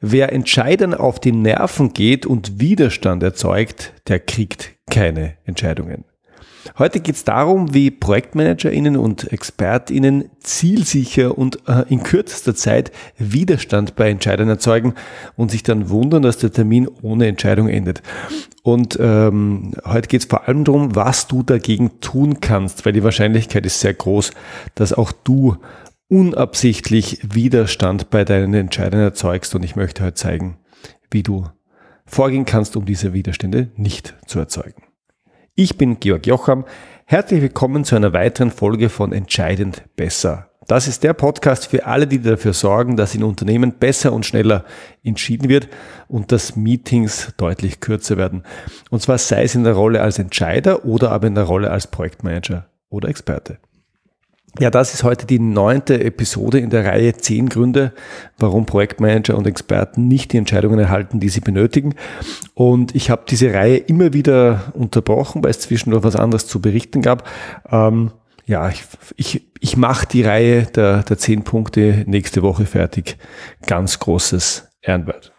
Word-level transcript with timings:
Wer 0.00 0.32
Entscheidern 0.32 0.94
auf 0.94 1.18
die 1.18 1.32
Nerven 1.32 1.92
geht 1.92 2.24
und 2.24 2.60
Widerstand 2.60 3.22
erzeugt, 3.24 3.92
der 4.06 4.20
kriegt 4.20 4.70
keine 4.88 5.34
Entscheidungen. 5.44 6.04
Heute 6.78 7.00
geht 7.00 7.16
es 7.16 7.24
darum, 7.24 7.74
wie 7.74 7.90
ProjektmanagerInnen 7.90 8.96
und 8.96 9.32
ExpertInnen 9.32 10.30
zielsicher 10.38 11.36
und 11.36 11.66
äh, 11.66 11.84
in 11.88 12.02
kürzester 12.02 12.54
Zeit 12.54 12.92
Widerstand 13.16 13.96
bei 13.96 14.10
Entscheidern 14.10 14.48
erzeugen 14.48 14.94
und 15.34 15.50
sich 15.50 15.64
dann 15.64 15.88
wundern, 15.88 16.22
dass 16.22 16.38
der 16.38 16.52
Termin 16.52 16.88
ohne 17.02 17.26
Entscheidung 17.26 17.68
endet. 17.68 18.02
Und 18.62 18.98
ähm, 19.00 19.72
heute 19.84 20.08
geht 20.08 20.20
es 20.20 20.26
vor 20.26 20.46
allem 20.46 20.64
darum, 20.64 20.94
was 20.94 21.26
du 21.26 21.42
dagegen 21.42 22.00
tun 22.00 22.40
kannst, 22.40 22.84
weil 22.84 22.92
die 22.92 23.04
Wahrscheinlichkeit 23.04 23.66
ist 23.66 23.80
sehr 23.80 23.94
groß, 23.94 24.32
dass 24.74 24.92
auch 24.92 25.10
du 25.10 25.56
unabsichtlich 26.08 27.20
Widerstand 27.22 28.10
bei 28.10 28.24
deinen 28.24 28.54
Entscheidern 28.54 29.00
erzeugst. 29.00 29.54
Und 29.54 29.62
ich 29.62 29.76
möchte 29.76 30.04
heute 30.04 30.14
zeigen, 30.14 30.58
wie 31.10 31.22
du 31.22 31.46
vorgehen 32.06 32.46
kannst, 32.46 32.76
um 32.76 32.86
diese 32.86 33.12
Widerstände 33.12 33.68
nicht 33.76 34.14
zu 34.26 34.38
erzeugen. 34.38 34.82
Ich 35.54 35.76
bin 35.76 36.00
Georg 36.00 36.26
Jocham. 36.26 36.64
Herzlich 37.04 37.42
willkommen 37.42 37.84
zu 37.84 37.96
einer 37.96 38.12
weiteren 38.12 38.50
Folge 38.50 38.88
von 38.88 39.12
Entscheidend 39.12 39.82
Besser. 39.96 40.50
Das 40.66 40.86
ist 40.86 41.02
der 41.02 41.14
Podcast 41.14 41.66
für 41.66 41.86
alle, 41.86 42.06
die 42.06 42.20
dafür 42.20 42.52
sorgen, 42.52 42.96
dass 42.96 43.14
in 43.14 43.24
Unternehmen 43.24 43.72
besser 43.72 44.12
und 44.12 44.26
schneller 44.26 44.64
entschieden 45.02 45.48
wird 45.48 45.68
und 46.08 46.30
dass 46.30 46.56
Meetings 46.56 47.32
deutlich 47.38 47.80
kürzer 47.80 48.18
werden. 48.18 48.42
Und 48.90 49.00
zwar 49.00 49.16
sei 49.16 49.44
es 49.44 49.54
in 49.54 49.64
der 49.64 49.72
Rolle 49.72 50.02
als 50.02 50.18
Entscheider 50.18 50.84
oder 50.84 51.10
aber 51.10 51.26
in 51.26 51.34
der 51.34 51.44
Rolle 51.44 51.70
als 51.70 51.86
Projektmanager 51.86 52.68
oder 52.90 53.08
Experte. 53.08 53.58
Ja, 54.58 54.70
das 54.70 54.92
ist 54.92 55.04
heute 55.04 55.24
die 55.24 55.38
neunte 55.38 56.02
Episode 56.02 56.58
in 56.58 56.70
der 56.70 56.84
Reihe 56.84 57.14
zehn 57.14 57.48
Gründe, 57.48 57.92
warum 58.38 58.66
Projektmanager 58.66 59.36
und 59.36 59.46
Experten 59.46 60.08
nicht 60.08 60.32
die 60.32 60.36
Entscheidungen 60.36 60.80
erhalten, 60.80 61.20
die 61.20 61.28
sie 61.28 61.40
benötigen. 61.40 61.94
Und 62.54 62.94
ich 62.96 63.08
habe 63.08 63.22
diese 63.28 63.54
Reihe 63.54 63.76
immer 63.76 64.12
wieder 64.12 64.72
unterbrochen, 64.74 65.44
weil 65.44 65.52
es 65.52 65.60
zwischendurch 65.60 66.02
was 66.02 66.16
anderes 66.16 66.48
zu 66.48 66.60
berichten 66.60 67.02
gab. 67.02 67.28
Ähm, 67.70 68.10
ja, 68.46 68.68
ich, 68.68 68.82
ich, 69.16 69.46
ich 69.60 69.76
mache 69.76 70.06
die 70.06 70.22
Reihe 70.22 70.62
der, 70.62 71.04
der 71.04 71.18
zehn 71.18 71.44
Punkte 71.44 72.02
nächste 72.06 72.42
Woche 72.42 72.66
fertig. 72.66 73.16
Ganz 73.64 74.00
großes 74.00 74.68
Ehrenwert. 74.82 75.32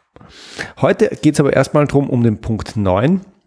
Heute 0.80 1.10
geht 1.22 1.34
es 1.34 1.40
aber 1.42 1.52
erstmal 1.52 1.88
drum 1.88 2.10
um 2.10 2.24
den 2.24 2.40
Punkt 2.40 2.78
neun 2.78 3.18
äh, 3.18 3.39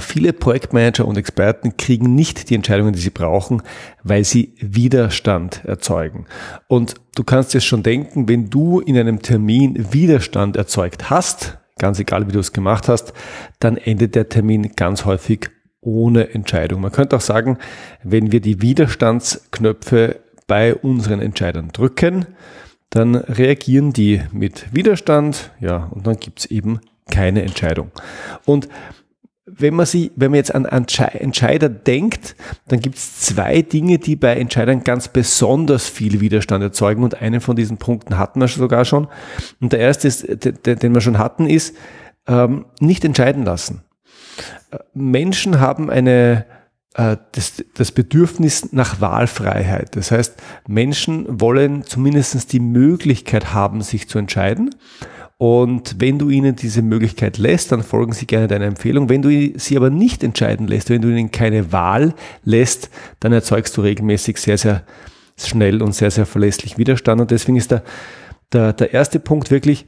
viele 0.00 0.32
Projektmanager 0.32 1.06
und 1.06 1.16
Experten 1.16 1.76
kriegen 1.76 2.14
nicht 2.14 2.50
die 2.50 2.54
Entscheidungen, 2.54 2.92
die 2.92 3.00
sie 3.00 3.10
brauchen, 3.10 3.62
weil 4.02 4.24
sie 4.24 4.54
Widerstand 4.60 5.64
erzeugen. 5.64 6.26
Und 6.68 6.96
du 7.14 7.24
kannst 7.24 7.54
dir 7.54 7.60
schon 7.60 7.82
denken, 7.82 8.28
wenn 8.28 8.50
du 8.50 8.80
in 8.80 8.98
einem 8.98 9.22
Termin 9.22 9.92
Widerstand 9.92 10.56
erzeugt 10.56 11.08
hast, 11.08 11.58
ganz 11.78 11.98
egal 11.98 12.28
wie 12.28 12.32
du 12.32 12.40
es 12.40 12.52
gemacht 12.52 12.88
hast, 12.88 13.14
dann 13.58 13.76
endet 13.76 14.14
der 14.14 14.28
Termin 14.28 14.72
ganz 14.76 15.04
häufig 15.04 15.48
ohne 15.80 16.34
Entscheidung. 16.34 16.82
Man 16.82 16.92
könnte 16.92 17.16
auch 17.16 17.22
sagen, 17.22 17.58
wenn 18.04 18.32
wir 18.32 18.40
die 18.40 18.60
Widerstandsknöpfe 18.60 20.20
bei 20.46 20.74
unseren 20.74 21.20
Entscheidern 21.20 21.70
drücken, 21.72 22.26
dann 22.90 23.14
reagieren 23.14 23.92
die 23.92 24.20
mit 24.32 24.74
Widerstand, 24.74 25.52
ja, 25.60 25.88
und 25.92 26.06
dann 26.06 26.18
gibt's 26.18 26.44
eben 26.44 26.80
keine 27.10 27.42
Entscheidung. 27.42 27.90
Und 28.44 28.68
wenn 29.56 29.74
man 29.74 29.86
sie, 29.86 30.12
wenn 30.16 30.30
man 30.30 30.36
jetzt 30.36 30.54
an 30.54 30.64
Entscheider 30.64 31.68
denkt, 31.68 32.36
dann 32.68 32.80
gibt 32.80 32.96
es 32.96 33.20
zwei 33.20 33.62
Dinge, 33.62 33.98
die 33.98 34.16
bei 34.16 34.36
Entscheidern 34.36 34.84
ganz 34.84 35.08
besonders 35.08 35.88
viel 35.88 36.20
Widerstand 36.20 36.62
erzeugen 36.62 37.02
und 37.02 37.20
einen 37.20 37.40
von 37.40 37.56
diesen 37.56 37.78
Punkten 37.78 38.18
hatten 38.18 38.40
wir 38.40 38.48
sogar 38.48 38.84
schon. 38.84 39.08
Und 39.60 39.72
der 39.72 39.80
erste, 39.80 40.08
ist, 40.08 40.26
den 40.26 40.94
wir 40.94 41.00
schon 41.00 41.18
hatten, 41.18 41.46
ist 41.46 41.76
ähm, 42.26 42.66
nicht 42.80 43.04
entscheiden 43.04 43.44
lassen. 43.44 43.82
Äh, 44.70 44.78
Menschen 44.94 45.60
haben 45.60 45.90
eine 45.90 46.46
äh, 46.94 47.16
das, 47.32 47.64
das 47.74 47.92
Bedürfnis 47.92 48.72
nach 48.72 49.00
Wahlfreiheit. 49.00 49.96
Das 49.96 50.10
heißt, 50.10 50.36
Menschen 50.66 51.40
wollen 51.40 51.84
zumindest 51.84 52.52
die 52.52 52.60
Möglichkeit 52.60 53.54
haben, 53.54 53.82
sich 53.82 54.08
zu 54.08 54.18
entscheiden. 54.18 54.74
Und 55.40 55.96
wenn 55.98 56.18
du 56.18 56.28
ihnen 56.28 56.54
diese 56.54 56.82
Möglichkeit 56.82 57.38
lässt, 57.38 57.72
dann 57.72 57.82
folgen 57.82 58.12
sie 58.12 58.26
gerne 58.26 58.46
deiner 58.46 58.66
Empfehlung. 58.66 59.08
Wenn 59.08 59.22
du 59.22 59.58
sie 59.58 59.74
aber 59.78 59.88
nicht 59.88 60.22
entscheiden 60.22 60.68
lässt, 60.68 60.90
wenn 60.90 61.00
du 61.00 61.08
ihnen 61.08 61.30
keine 61.30 61.72
Wahl 61.72 62.12
lässt, 62.44 62.90
dann 63.20 63.32
erzeugst 63.32 63.74
du 63.74 63.80
regelmäßig 63.80 64.36
sehr, 64.36 64.58
sehr 64.58 64.82
schnell 65.38 65.80
und 65.80 65.94
sehr, 65.94 66.10
sehr 66.10 66.26
verlässlich 66.26 66.76
Widerstand. 66.76 67.22
Und 67.22 67.30
deswegen 67.30 67.56
ist 67.56 67.70
der, 67.70 67.82
der, 68.52 68.74
der 68.74 68.92
erste 68.92 69.18
Punkt 69.18 69.50
wirklich, 69.50 69.86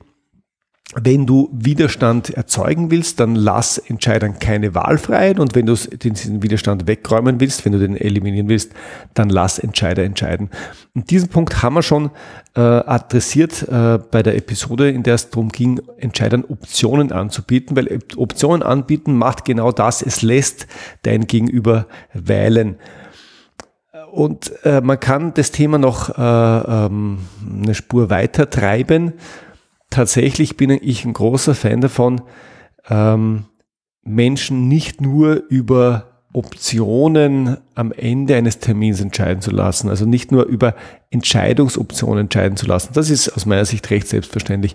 wenn 0.94 1.24
du 1.26 1.48
Widerstand 1.52 2.30
erzeugen 2.30 2.90
willst, 2.90 3.18
dann 3.18 3.34
lass 3.34 3.78
Entscheidern 3.78 4.38
keine 4.38 4.74
Wahlfreiheit 4.74 5.38
und 5.38 5.54
wenn 5.54 5.64
du 5.64 5.74
diesen 5.74 6.42
Widerstand 6.42 6.86
wegräumen 6.86 7.40
willst, 7.40 7.64
wenn 7.64 7.72
du 7.72 7.78
den 7.78 7.96
eliminieren 7.96 8.48
willst, 8.48 8.72
dann 9.14 9.30
lass 9.30 9.58
Entscheider 9.58 10.04
entscheiden. 10.04 10.50
Und 10.94 11.10
diesen 11.10 11.30
Punkt 11.30 11.62
haben 11.62 11.74
wir 11.74 11.82
schon 11.82 12.10
äh, 12.54 12.60
adressiert 12.60 13.66
äh, 13.68 13.98
bei 14.10 14.22
der 14.22 14.36
Episode, 14.36 14.90
in 14.90 15.02
der 15.02 15.14
es 15.14 15.30
darum 15.30 15.48
ging, 15.48 15.80
Entscheidern 15.96 16.44
Optionen 16.46 17.10
anzubieten, 17.10 17.74
weil 17.74 18.00
Optionen 18.16 18.62
anbieten 18.62 19.16
macht 19.16 19.46
genau 19.46 19.72
das, 19.72 20.02
es 20.02 20.20
lässt 20.20 20.66
dein 21.02 21.26
Gegenüber 21.26 21.86
wählen. 22.12 22.76
Und 24.10 24.52
äh, 24.66 24.82
man 24.82 25.00
kann 25.00 25.32
das 25.32 25.52
Thema 25.52 25.78
noch 25.78 26.10
äh, 26.10 26.22
ähm, 26.86 27.20
eine 27.62 27.74
Spur 27.74 28.10
weiter 28.10 28.50
treiben 28.50 29.14
tatsächlich 29.92 30.56
bin 30.56 30.70
ich 30.70 31.04
ein 31.04 31.12
großer 31.12 31.54
Fan 31.54 31.80
davon, 31.80 32.22
ähm, 32.88 33.44
Menschen 34.02 34.66
nicht 34.66 35.00
nur 35.00 35.44
über 35.48 36.08
Optionen 36.32 37.58
am 37.74 37.92
Ende 37.92 38.36
eines 38.36 38.58
Termins 38.58 39.00
entscheiden 39.00 39.42
zu 39.42 39.50
lassen, 39.50 39.90
also 39.90 40.06
nicht 40.06 40.32
nur 40.32 40.46
über 40.46 40.74
Entscheidungsoptionen 41.10 42.22
entscheiden 42.22 42.56
zu 42.56 42.66
lassen. 42.66 42.92
Das 42.94 43.10
ist 43.10 43.28
aus 43.28 43.44
meiner 43.44 43.66
Sicht 43.66 43.88
recht 43.90 44.08
selbstverständlich, 44.08 44.74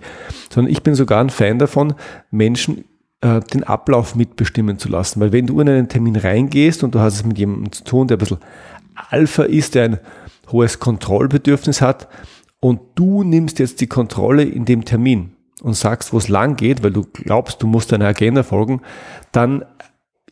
sondern 0.53 0.71
ich 0.71 0.83
bin 0.83 0.93
sogar 0.93 1.19
ein 1.19 1.31
Fan 1.31 1.57
davon, 1.57 1.95
Menschen 2.29 2.85
äh, 3.21 3.39
den 3.39 3.63
Ablauf 3.63 4.15
mitbestimmen 4.15 4.77
zu 4.77 4.87
lassen. 4.87 5.19
Weil 5.19 5.31
wenn 5.31 5.47
du 5.47 5.59
in 5.59 5.67
einen 5.67 5.89
Termin 5.89 6.15
reingehst 6.15 6.83
und 6.83 6.93
du 6.93 6.99
hast 6.99 7.15
es 7.15 7.25
mit 7.25 7.39
jemandem 7.39 7.71
zu 7.71 7.83
tun, 7.83 8.07
der 8.07 8.17
ein 8.17 8.19
bisschen 8.19 8.39
Alpha 9.09 9.43
ist, 9.43 9.73
der 9.73 9.85
ein 9.85 9.99
hohes 10.51 10.79
Kontrollbedürfnis 10.79 11.81
hat, 11.81 12.07
und 12.59 12.79
du 12.95 13.23
nimmst 13.23 13.59
jetzt 13.59 13.81
die 13.81 13.87
Kontrolle 13.87 14.43
in 14.43 14.65
dem 14.65 14.85
Termin 14.85 15.33
und 15.61 15.75
sagst, 15.75 16.13
wo 16.13 16.17
es 16.17 16.27
lang 16.27 16.55
geht, 16.55 16.83
weil 16.83 16.91
du 16.91 17.03
glaubst, 17.03 17.61
du 17.61 17.67
musst 17.67 17.91
deiner 17.91 18.07
Agenda 18.07 18.43
folgen, 18.43 18.81
dann 19.31 19.65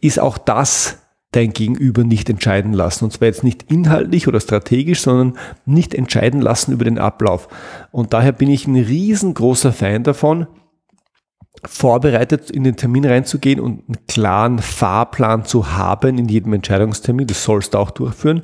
ist 0.02 0.20
auch 0.20 0.38
das 0.38 1.00
dein 1.32 1.52
Gegenüber 1.52 2.04
nicht 2.04 2.30
entscheiden 2.30 2.74
lassen. 2.74 3.06
Und 3.06 3.12
zwar 3.12 3.28
jetzt 3.28 3.44
nicht 3.44 3.70
inhaltlich 3.70 4.28
oder 4.28 4.40
strategisch, 4.40 5.02
sondern 5.02 5.38
nicht 5.66 5.94
entscheiden 5.94 6.42
lassen 6.42 6.72
über 6.72 6.86
den 6.86 6.98
Ablauf. 6.98 7.48
Und 7.92 8.14
daher 8.14 8.32
bin 8.32 8.50
ich 8.50 8.68
ein 8.68 8.76
riesengroßer 8.76 9.74
Fan 9.74 10.04
davon, 10.04 10.48
vorbereitet 11.66 12.52
in 12.52 12.64
den 12.64 12.76
Termin 12.76 13.06
reinzugehen 13.06 13.60
und 13.60 13.84
einen 13.88 14.08
klaren 14.08 14.60
Fahrplan 14.60 15.46
zu 15.46 15.74
haben 15.74 16.18
in 16.18 16.30
jedem 16.30 16.54
Entscheidungstermin. 16.54 17.28
Das 17.28 17.44
sollst 17.44 17.74
du 17.74 17.80
auch 17.80 17.92
durchführen. 17.92 18.44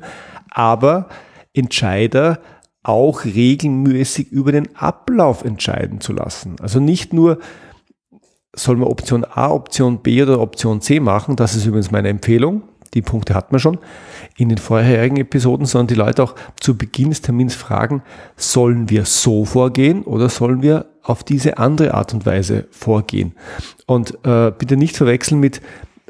Aber 0.50 1.08
Entscheider 1.54 2.40
auch 2.82 3.24
regelmäßig 3.24 4.32
über 4.32 4.52
den 4.52 4.74
Ablauf 4.76 5.44
entscheiden 5.44 6.00
zu 6.00 6.12
lassen. 6.12 6.56
Also 6.60 6.80
nicht 6.80 7.12
nur 7.12 7.38
soll 8.54 8.76
man 8.76 8.88
Option 8.88 9.24
A, 9.24 9.50
Option 9.50 9.98
B 9.98 10.22
oder 10.22 10.40
Option 10.40 10.80
C 10.80 11.00
machen, 11.00 11.36
das 11.36 11.54
ist 11.54 11.64
übrigens 11.64 11.90
meine 11.90 12.08
Empfehlung, 12.08 12.62
die 12.94 13.00
Punkte 13.00 13.34
hat 13.34 13.52
man 13.52 13.60
schon 13.60 13.78
in 14.36 14.50
den 14.50 14.58
vorherigen 14.58 15.16
Episoden, 15.16 15.64
sondern 15.64 15.86
die 15.86 15.94
Leute 15.94 16.22
auch 16.22 16.34
zu 16.60 16.76
Beginn 16.76 17.08
des 17.08 17.22
Termins 17.22 17.54
fragen, 17.54 18.02
sollen 18.36 18.90
wir 18.90 19.06
so 19.06 19.46
vorgehen 19.46 20.02
oder 20.02 20.28
sollen 20.28 20.62
wir 20.62 20.86
auf 21.02 21.24
diese 21.24 21.56
andere 21.58 21.94
Art 21.94 22.12
und 22.12 22.26
Weise 22.26 22.66
vorgehen? 22.70 23.34
Und 23.86 24.18
äh, 24.24 24.52
bitte 24.56 24.76
nicht 24.76 24.96
verwechseln 24.96 25.40
mit, 25.40 25.62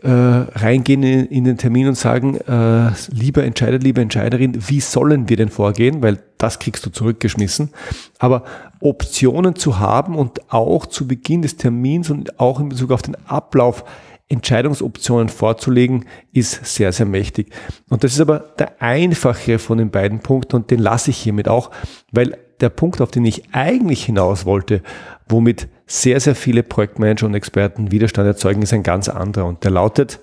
äh, 0.02 0.08
reingehen 0.08 1.02
in, 1.02 1.26
in, 1.26 1.44
den 1.44 1.58
Termin 1.58 1.88
und 1.88 1.94
sagen, 1.94 2.36
äh, 2.36 2.90
lieber 3.10 3.44
Entscheider, 3.44 3.78
liebe 3.78 4.00
Entscheiderin, 4.00 4.58
wie 4.68 4.80
sollen 4.80 5.28
wir 5.28 5.36
denn 5.36 5.48
vorgehen? 5.48 6.02
Weil 6.02 6.18
das 6.38 6.58
kriegst 6.58 6.84
du 6.84 6.90
zurückgeschmissen. 6.90 7.70
Aber 8.18 8.44
Optionen 8.80 9.54
zu 9.54 9.78
haben 9.78 10.16
und 10.16 10.52
auch 10.52 10.86
zu 10.86 11.06
Beginn 11.06 11.42
des 11.42 11.56
Termins 11.56 12.10
und 12.10 12.40
auch 12.40 12.58
in 12.58 12.68
Bezug 12.68 12.90
auf 12.90 13.02
den 13.02 13.16
Ablauf 13.26 13.84
Entscheidungsoptionen 14.28 15.28
vorzulegen, 15.28 16.06
ist 16.32 16.64
sehr, 16.64 16.90
sehr 16.92 17.06
mächtig. 17.06 17.52
Und 17.90 18.02
das 18.02 18.14
ist 18.14 18.20
aber 18.20 18.38
der 18.58 18.80
einfache 18.80 19.58
von 19.58 19.76
den 19.76 19.90
beiden 19.90 20.20
Punkten 20.20 20.56
und 20.56 20.70
den 20.70 20.80
lasse 20.80 21.10
ich 21.10 21.18
hiermit 21.18 21.48
auch, 21.48 21.70
weil 22.12 22.38
der 22.60 22.68
Punkt, 22.68 23.00
auf 23.00 23.10
den 23.10 23.24
ich 23.24 23.54
eigentlich 23.54 24.04
hinaus 24.04 24.44
wollte, 24.44 24.82
womit 25.28 25.68
sehr, 25.86 26.20
sehr 26.20 26.34
viele 26.34 26.62
Projektmanager 26.62 27.26
und 27.26 27.34
Experten 27.34 27.90
Widerstand 27.90 28.26
erzeugen, 28.26 28.62
ist 28.62 28.72
ein 28.72 28.82
ganz 28.82 29.08
anderer 29.08 29.46
und 29.46 29.64
der 29.64 29.70
lautet 29.70 30.20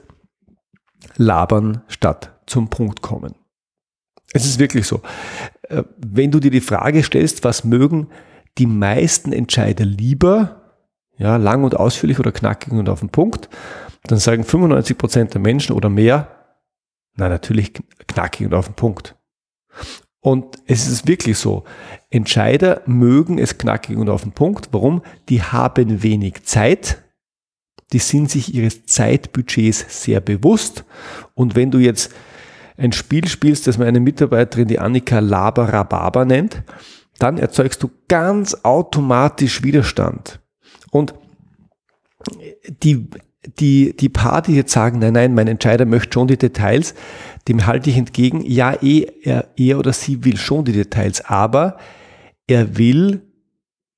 labern 1.16 1.81
statt 1.88 2.40
zum 2.46 2.70
Punkt 2.70 3.02
kommen. 3.02 3.36
Es 4.34 4.46
ist 4.46 4.60
wirklich 4.60 4.86
so. 4.86 5.02
Äh, 5.64 5.84
wenn 5.98 6.31
du 6.31 6.40
dir 6.40 6.52
die 6.52 6.62
Frage 6.62 7.04
stellst, 7.04 7.44
was 7.44 7.64
mögen 7.64 8.08
die 8.58 8.68
meisten 8.68 9.31
Entscheider 9.31 9.86
lieber, 9.86 10.74
ja, 11.18 11.38
lang 11.38 11.64
und 11.64 11.76
ausführlich 11.76 12.20
oder 12.20 12.31
knackig 12.31 12.74
und 12.74 12.90
auf 12.90 13.00
den 13.00 13.10
Punkt, 13.10 13.50
dann 14.04 14.20
sagen 14.20 14.44
95 14.44 14.98
Prozent 14.98 15.34
der 15.34 15.42
Menschen 15.42 15.76
oder 15.76 15.90
mehr, 15.90 16.28
na 17.16 17.30
natürlich 17.30 17.74
knackig 18.08 18.48
und 18.48 18.54
auf 18.54 18.68
den 18.68 18.76
Punkt. 18.76 19.16
Und 20.21 20.60
es 20.66 20.88
ist 20.88 21.07
wirklich 21.07 21.38
so. 21.38 21.63
Entscheider 22.10 22.81
mögen 22.86 23.38
es 23.38 23.57
knackig 23.57 23.98
und 23.98 24.10
auf 24.10 24.24
den 24.24 24.33
Punkt. 24.33 24.69
Warum? 24.71 25.01
Die 25.30 25.42
haben 25.42 26.04
wenig 26.04 26.44
Zeit. 26.44 27.04
Die 27.94 28.00
sind 28.00 28.30
sich 28.30 28.54
ihres 28.54 28.86
Zeitbudgets 28.86 30.04
sehr 30.04 30.19
bewusst. 30.19 30.83
Und 31.33 31.56
wenn 31.56 31.71
du 31.71 31.80
jetzt 31.80 32.13
ein 32.77 32.92
Spiel 32.92 33.27
spielst, 33.27 33.68
das 33.68 33.77
meine 33.77 34.00
Mitarbeiterin, 34.00 34.68
die 34.68 34.80
Annika 34.80 35.19
Laberababa 35.19 36.25
nennt, 36.25 36.63
dann 37.18 37.38
erzeugst 37.38 37.83
du 37.83 37.89
ganz 38.07 38.56
automatisch 38.63 39.63
Widerstand. 39.63 40.39
Und 40.92 41.13
die, 42.83 43.10
die, 43.60 43.95
die 43.95 44.10
Paar, 44.10 44.42
die 44.42 44.56
jetzt 44.56 44.71
sagen, 44.71 45.00
nein, 45.00 45.13
nein, 45.13 45.33
mein 45.33 45.48
Entscheider 45.48 45.86
möchte 45.86 46.13
schon 46.13 46.27
die 46.27 46.38
Details, 46.38 46.94
dem 47.50 47.66
halte 47.66 47.90
ich 47.90 47.98
entgegen, 47.98 48.42
ja, 48.46 48.74
eh, 48.81 49.07
er, 49.24 49.48
er 49.57 49.80
oder 49.80 49.92
sie 49.92 50.24
will 50.24 50.38
schon 50.38 50.66
die 50.66 50.72
Details, 50.72 51.25
aber 51.25 51.78
er 52.48 52.78
will 52.78 53.24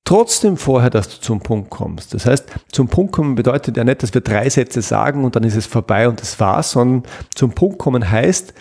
trotzdem 0.04 0.56
vorher, 0.56 0.90
dass 0.90 1.08
du 1.08 1.20
zum 1.20 1.40
Punkt 1.40 1.70
kommst. 1.70 2.14
Das 2.14 2.26
heißt, 2.26 2.50
zum 2.72 2.88
Punkt 2.88 3.12
kommen 3.12 3.34
bedeutet 3.34 3.76
ja 3.76 3.84
nicht, 3.84 4.02
dass 4.02 4.14
wir 4.14 4.22
drei 4.22 4.48
Sätze 4.48 4.80
sagen 4.80 5.24
und 5.24 5.36
dann 5.36 5.44
ist 5.44 5.54
es 5.54 5.66
vorbei 5.66 6.08
und 6.08 6.20
das 6.20 6.40
war's, 6.40 6.72
sondern 6.72 7.02
zum 7.34 7.52
Punkt 7.52 7.78
kommen 7.78 8.10
heißt, 8.10 8.54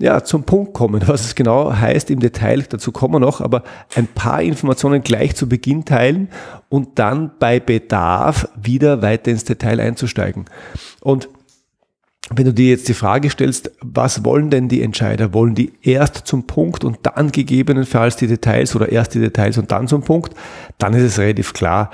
ja, 0.00 0.22
zum 0.22 0.44
Punkt 0.44 0.74
kommen. 0.74 1.02
Was 1.06 1.24
es 1.24 1.34
genau 1.34 1.72
heißt 1.72 2.08
im 2.10 2.20
Detail, 2.20 2.62
dazu 2.62 2.92
kommen 2.92 3.14
wir 3.14 3.20
noch, 3.20 3.40
aber 3.40 3.64
ein 3.96 4.06
paar 4.06 4.40
Informationen 4.40 5.02
gleich 5.02 5.34
zu 5.34 5.48
Beginn 5.48 5.84
teilen 5.84 6.28
und 6.68 7.00
dann 7.00 7.32
bei 7.40 7.58
Bedarf 7.58 8.48
wieder 8.56 9.02
weiter 9.02 9.32
ins 9.32 9.42
Detail 9.42 9.80
einzusteigen. 9.80 10.44
Und 11.00 11.28
wenn 12.34 12.44
du 12.44 12.52
dir 12.52 12.68
jetzt 12.68 12.88
die 12.88 12.94
Frage 12.94 13.30
stellst, 13.30 13.72
was 13.80 14.24
wollen 14.24 14.50
denn 14.50 14.68
die 14.68 14.82
Entscheider? 14.82 15.32
Wollen 15.32 15.54
die 15.54 15.72
erst 15.82 16.26
zum 16.26 16.46
Punkt 16.46 16.84
und 16.84 16.98
dann 17.02 17.32
gegebenenfalls 17.32 18.16
die 18.16 18.26
Details 18.26 18.76
oder 18.76 18.90
erst 18.90 19.14
die 19.14 19.20
Details 19.20 19.56
und 19.56 19.72
dann 19.72 19.88
zum 19.88 20.02
Punkt? 20.02 20.34
Dann 20.76 20.92
ist 20.94 21.02
es 21.02 21.18
relativ 21.18 21.54
klar, 21.54 21.90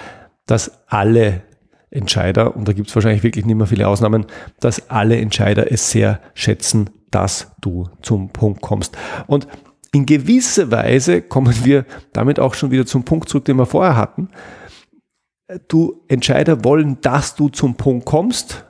dass 0.47 0.83
alle 0.89 1.43
Entscheider, 1.91 2.57
und 2.57 2.67
da 2.67 2.73
gibt 2.73 2.89
es 2.89 2.95
wahrscheinlich 2.97 3.23
wirklich 3.23 3.47
nicht 3.47 3.57
mehr 3.57 3.69
viele 3.69 3.87
Ausnahmen, 3.87 4.27
dass 4.59 4.91
alle 4.91 5.17
Entscheider 5.17 5.71
es 5.71 5.91
sehr 5.91 6.21
schätzen, 6.35 6.91
dass 7.13 7.53
du 7.61 7.89
zum 8.03 8.31
Punkt 8.31 8.61
kommst. 8.61 8.97
Und 9.29 9.47
in 9.93 10.07
gewisser 10.07 10.73
Weise 10.73 11.23
kommen 11.23 11.55
wir 11.65 11.87
damit 12.13 12.41
auch 12.41 12.55
schon 12.55 12.73
wieder 12.73 12.85
zum 12.85 13.05
Punkt 13.05 13.29
zurück, 13.29 13.45
den 13.45 13.57
wir 13.57 13.67
vorher 13.67 13.97
hatten. 13.97 14.29
Du 15.69 16.03
Entscheider 16.09 16.65
wollen, 16.65 17.01
dass 17.01 17.37
du 17.37 17.49
zum 17.49 17.77
Punkt 17.77 18.05
kommst 18.05 18.65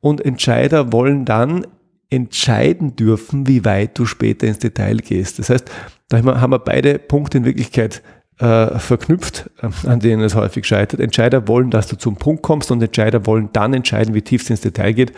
und 0.00 0.24
Entscheider 0.24 0.92
wollen 0.92 1.24
dann 1.24 1.66
entscheiden 2.10 2.96
dürfen, 2.96 3.46
wie 3.46 3.64
weit 3.64 3.98
du 3.98 4.04
später 4.04 4.46
ins 4.46 4.58
Detail 4.58 4.96
gehst. 4.96 5.38
Das 5.38 5.50
heißt, 5.50 5.70
da 6.08 6.22
haben 6.22 6.52
wir 6.52 6.58
beide 6.58 6.98
Punkte 6.98 7.38
in 7.38 7.44
Wirklichkeit 7.44 8.02
äh, 8.38 8.78
verknüpft, 8.78 9.50
äh, 9.62 9.68
an 9.86 10.00
denen 10.00 10.22
es 10.22 10.34
häufig 10.34 10.66
scheitert. 10.66 11.00
Entscheider 11.00 11.46
wollen, 11.46 11.70
dass 11.70 11.86
du 11.86 11.96
zum 11.96 12.16
Punkt 12.16 12.42
kommst 12.42 12.70
und 12.70 12.82
Entscheider 12.82 13.26
wollen 13.26 13.50
dann 13.52 13.74
entscheiden, 13.74 14.14
wie 14.14 14.22
tief 14.22 14.42
es 14.42 14.50
ins 14.50 14.60
Detail 14.62 14.92
geht. 14.92 15.12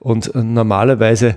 Und 0.00 0.34
äh, 0.34 0.42
normalerweise 0.42 1.36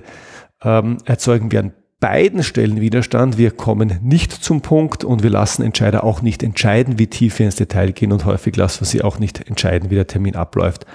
ähm, 0.64 0.98
erzeugen 1.06 1.52
wir 1.52 1.62
an 1.62 1.74
beiden 2.00 2.44
Stellen 2.44 2.82
Widerstand. 2.82 3.38
Wir 3.38 3.52
kommen 3.52 4.00
nicht 4.02 4.32
zum 4.32 4.62
Punkt 4.62 5.04
und 5.04 5.24
wir 5.24 5.30
lassen 5.30 5.62
Entscheider 5.64 6.04
auch 6.04 6.22
nicht 6.22 6.44
entscheiden, 6.44 6.98
wie 6.98 7.08
tief 7.08 7.40
wir 7.40 7.46
ins 7.46 7.56
Detail 7.56 7.92
gehen 7.92 8.12
und 8.12 8.26
häufig 8.26 8.56
lassen 8.58 8.82
wir 8.82 8.88
sie 8.88 9.04
auch 9.04 9.20
nicht 9.20 9.48
entscheiden, 9.48 9.90
wie 9.90 9.96
der 9.96 10.08
Termin 10.08 10.36
abläuft. 10.36 10.86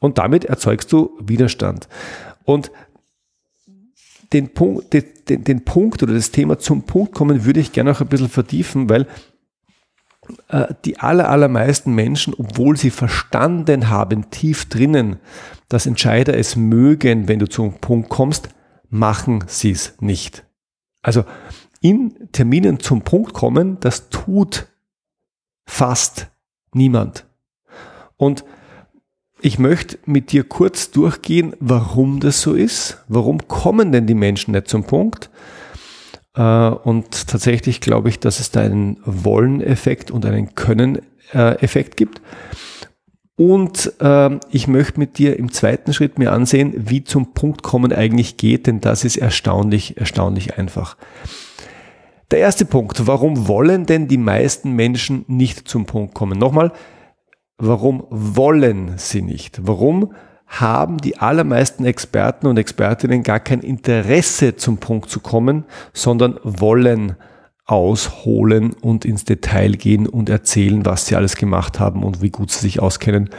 Und 0.00 0.18
damit 0.18 0.44
erzeugst 0.44 0.92
du 0.92 1.16
Widerstand. 1.20 1.88
Und 2.44 2.70
den 4.32 4.52
Punkt, 4.52 4.92
den, 4.92 5.44
den 5.44 5.64
Punkt 5.64 6.02
oder 6.02 6.12
das 6.12 6.30
Thema 6.30 6.58
zum 6.58 6.82
Punkt 6.82 7.14
kommen 7.14 7.44
würde 7.44 7.60
ich 7.60 7.72
gerne 7.72 7.92
auch 7.92 8.00
ein 8.00 8.08
bisschen 8.08 8.28
vertiefen, 8.28 8.88
weil 8.88 9.06
äh, 10.48 10.74
die 10.84 10.98
aller, 10.98 11.28
allermeisten 11.28 11.94
Menschen, 11.94 12.34
obwohl 12.34 12.76
sie 12.76 12.90
verstanden 12.90 13.88
haben, 13.90 14.30
tief 14.30 14.68
drinnen, 14.68 15.16
dass 15.68 15.86
Entscheider 15.86 16.36
es 16.36 16.56
mögen, 16.56 17.28
wenn 17.28 17.38
du 17.38 17.48
zum 17.48 17.74
Punkt 17.74 18.08
kommst, 18.08 18.48
machen 18.88 19.44
sie 19.46 19.70
es 19.70 19.94
nicht. 20.00 20.44
Also 21.02 21.24
in 21.80 22.30
Terminen 22.32 22.80
zum 22.80 23.02
Punkt 23.02 23.34
kommen, 23.34 23.78
das 23.80 24.08
tut 24.08 24.66
fast 25.66 26.28
niemand. 26.72 27.26
Und 28.16 28.44
ich 29.44 29.58
möchte 29.58 29.98
mit 30.06 30.32
dir 30.32 30.42
kurz 30.42 30.90
durchgehen, 30.90 31.54
warum 31.60 32.18
das 32.18 32.40
so 32.40 32.54
ist. 32.54 33.04
Warum 33.08 33.46
kommen 33.46 33.92
denn 33.92 34.06
die 34.06 34.14
Menschen 34.14 34.52
nicht 34.52 34.68
zum 34.68 34.84
Punkt? 34.84 35.28
Äh, 36.34 36.40
und 36.40 37.28
tatsächlich 37.28 37.82
glaube 37.82 38.08
ich, 38.08 38.18
dass 38.18 38.40
es 38.40 38.52
da 38.52 38.60
einen 38.60 38.96
Wollen-Effekt 39.04 40.10
und 40.10 40.24
einen 40.24 40.54
Können-Effekt 40.54 41.98
gibt. 41.98 42.22
Und 43.36 43.92
äh, 44.00 44.30
ich 44.50 44.66
möchte 44.66 44.98
mit 44.98 45.18
dir 45.18 45.38
im 45.38 45.52
zweiten 45.52 45.92
Schritt 45.92 46.18
mir 46.18 46.32
ansehen, 46.32 46.72
wie 46.76 47.04
zum 47.04 47.34
Punkt 47.34 47.62
kommen 47.62 47.92
eigentlich 47.92 48.38
geht, 48.38 48.66
denn 48.66 48.80
das 48.80 49.04
ist 49.04 49.18
erstaunlich, 49.18 49.98
erstaunlich 49.98 50.56
einfach. 50.56 50.96
Der 52.30 52.38
erste 52.38 52.64
Punkt, 52.64 53.06
warum 53.06 53.46
wollen 53.46 53.84
denn 53.84 54.08
die 54.08 54.16
meisten 54.16 54.72
Menschen 54.72 55.26
nicht 55.28 55.68
zum 55.68 55.84
Punkt 55.84 56.14
kommen? 56.14 56.38
Nochmal, 56.38 56.72
warum 57.66 58.04
wollen 58.10 58.94
sie 58.96 59.22
nicht? 59.22 59.66
Warum 59.66 60.12
haben 60.46 60.98
die 60.98 61.18
allermeisten 61.18 61.84
Experten 61.84 62.46
und 62.46 62.58
Expertinnen 62.58 63.22
gar 63.22 63.40
kein 63.40 63.60
Interesse 63.60 64.56
zum 64.56 64.78
Punkt 64.78 65.10
zu 65.10 65.20
kommen, 65.20 65.64
sondern 65.92 66.38
wollen 66.42 67.16
ausholen 67.66 68.74
und 68.74 69.04
ins 69.04 69.24
Detail 69.24 69.72
gehen 69.72 70.06
und 70.06 70.28
erzählen, 70.28 70.84
was 70.84 71.06
sie 71.06 71.16
alles 71.16 71.36
gemacht 71.36 71.80
haben 71.80 72.02
und 72.02 72.20
wie 72.20 72.30
gut 72.30 72.50
sie 72.50 72.60
sich 72.60 72.80
auskennen. 72.80 73.30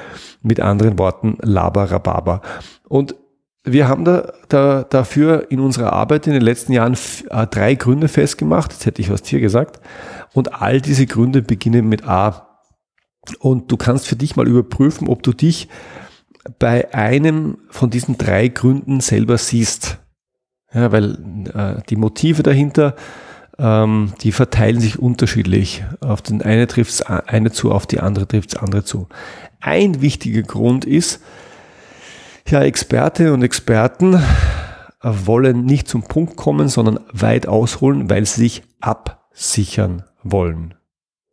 Mit 0.41 0.59
anderen 0.59 0.97
Worten, 0.97 1.37
Labarababa. 1.41 2.41
Und 2.87 3.15
wir 3.63 3.87
haben 3.87 4.05
da, 4.05 4.33
da, 4.49 4.83
dafür 4.83 5.47
in 5.49 5.59
unserer 5.59 5.93
Arbeit 5.93 6.27
in 6.27 6.33
den 6.33 6.41
letzten 6.41 6.71
Jahren 6.71 6.97
äh, 7.29 7.47
drei 7.47 7.75
Gründe 7.75 8.07
festgemacht. 8.07 8.73
Jetzt 8.73 8.85
hätte 8.85 9.01
ich 9.01 9.11
was 9.11 9.25
hier 9.25 9.39
gesagt. 9.39 9.79
Und 10.33 10.61
all 10.61 10.81
diese 10.81 11.05
Gründe 11.05 11.41
beginnen 11.41 11.87
mit 11.87 12.07
A. 12.07 12.44
Und 13.39 13.71
du 13.71 13.77
kannst 13.77 14.07
für 14.07 14.15
dich 14.15 14.35
mal 14.35 14.47
überprüfen, 14.47 15.07
ob 15.07 15.23
du 15.23 15.33
dich 15.33 15.67
bei 16.59 16.93
einem 16.93 17.57
von 17.69 17.89
diesen 17.89 18.17
drei 18.17 18.47
Gründen 18.47 18.99
selber 18.99 19.37
siehst. 19.37 19.99
Ja, 20.73 20.91
weil 20.91 21.17
äh, 21.53 21.81
die 21.89 21.95
Motive 21.95 22.43
dahinter 22.43 22.95
ähm, 23.57 24.13
die 24.21 24.31
verteilen 24.31 24.79
sich 24.79 24.99
unterschiedlich. 24.99 25.83
Auf 26.01 26.21
den 26.21 26.41
eine 26.41 26.67
trifft 26.67 26.91
es 26.91 27.01
eine 27.01 27.51
zu, 27.51 27.71
auf 27.71 27.87
die 27.87 27.99
andere 27.99 28.27
trifft 28.27 28.53
es 28.53 28.61
andere 28.61 28.83
zu. 28.83 29.07
Ein 29.61 30.01
wichtiger 30.01 30.41
Grund 30.41 30.85
ist, 30.85 31.21
ja, 32.47 32.61
Expertinnen 32.61 33.33
und 33.33 33.43
Experten 33.43 34.21
wollen 35.01 35.65
nicht 35.65 35.87
zum 35.87 36.03
Punkt 36.03 36.35
kommen, 36.35 36.67
sondern 36.67 36.99
weit 37.11 37.47
ausholen, 37.47 38.09
weil 38.09 38.25
sie 38.25 38.41
sich 38.41 38.63
absichern 38.81 40.03
wollen. 40.23 40.75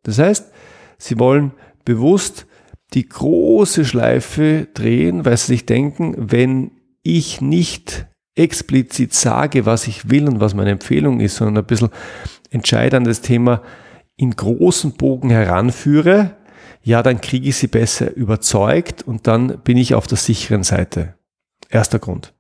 Das 0.05 0.19
heißt, 0.19 0.53
sie 0.99 1.19
wollen 1.19 1.53
bewusst 1.85 2.47
die 2.95 3.09
große 3.09 3.85
Schleife 3.85 4.69
drehen, 4.75 5.25
weil 5.25 5.37
sie 5.37 5.47
sich 5.47 5.67
denken, 5.67 6.15
wenn 6.19 6.73
ich 7.03 7.41
nicht 7.41 8.07
explizit 8.35 9.13
sage, 9.15 9.67
was 9.67 9.87
ich 9.87 10.11
will 10.11 10.29
und 10.29 10.41
was 10.41 10.55
meine 10.55 10.71
Empfehlung 10.71 11.21
ist, 11.21 11.37
sondern 11.37 11.65
ein 11.65 11.67
bisschen 11.67 11.91
entscheidendes 12.51 13.21
Thema 13.21 13.63
in 14.17 14.31
großen 14.31 14.93
Bogen 14.93 15.31
heranführe, 15.31 16.37
ja, 16.83 17.03
dann 17.03 17.21
kriege 17.21 17.49
ich 17.49 17.57
sie 17.57 17.69
besser 17.69 18.15
überzeugt 18.15 19.03
und 19.03 19.27
dann 19.27 19.61
bin 19.61 19.77
ich 19.77 19.95
auf 19.95 20.07
der 20.07 20.19
sicheren 20.19 20.65
Seite. 20.65 21.15
Erster 21.71 21.99
Grund. 21.99 22.35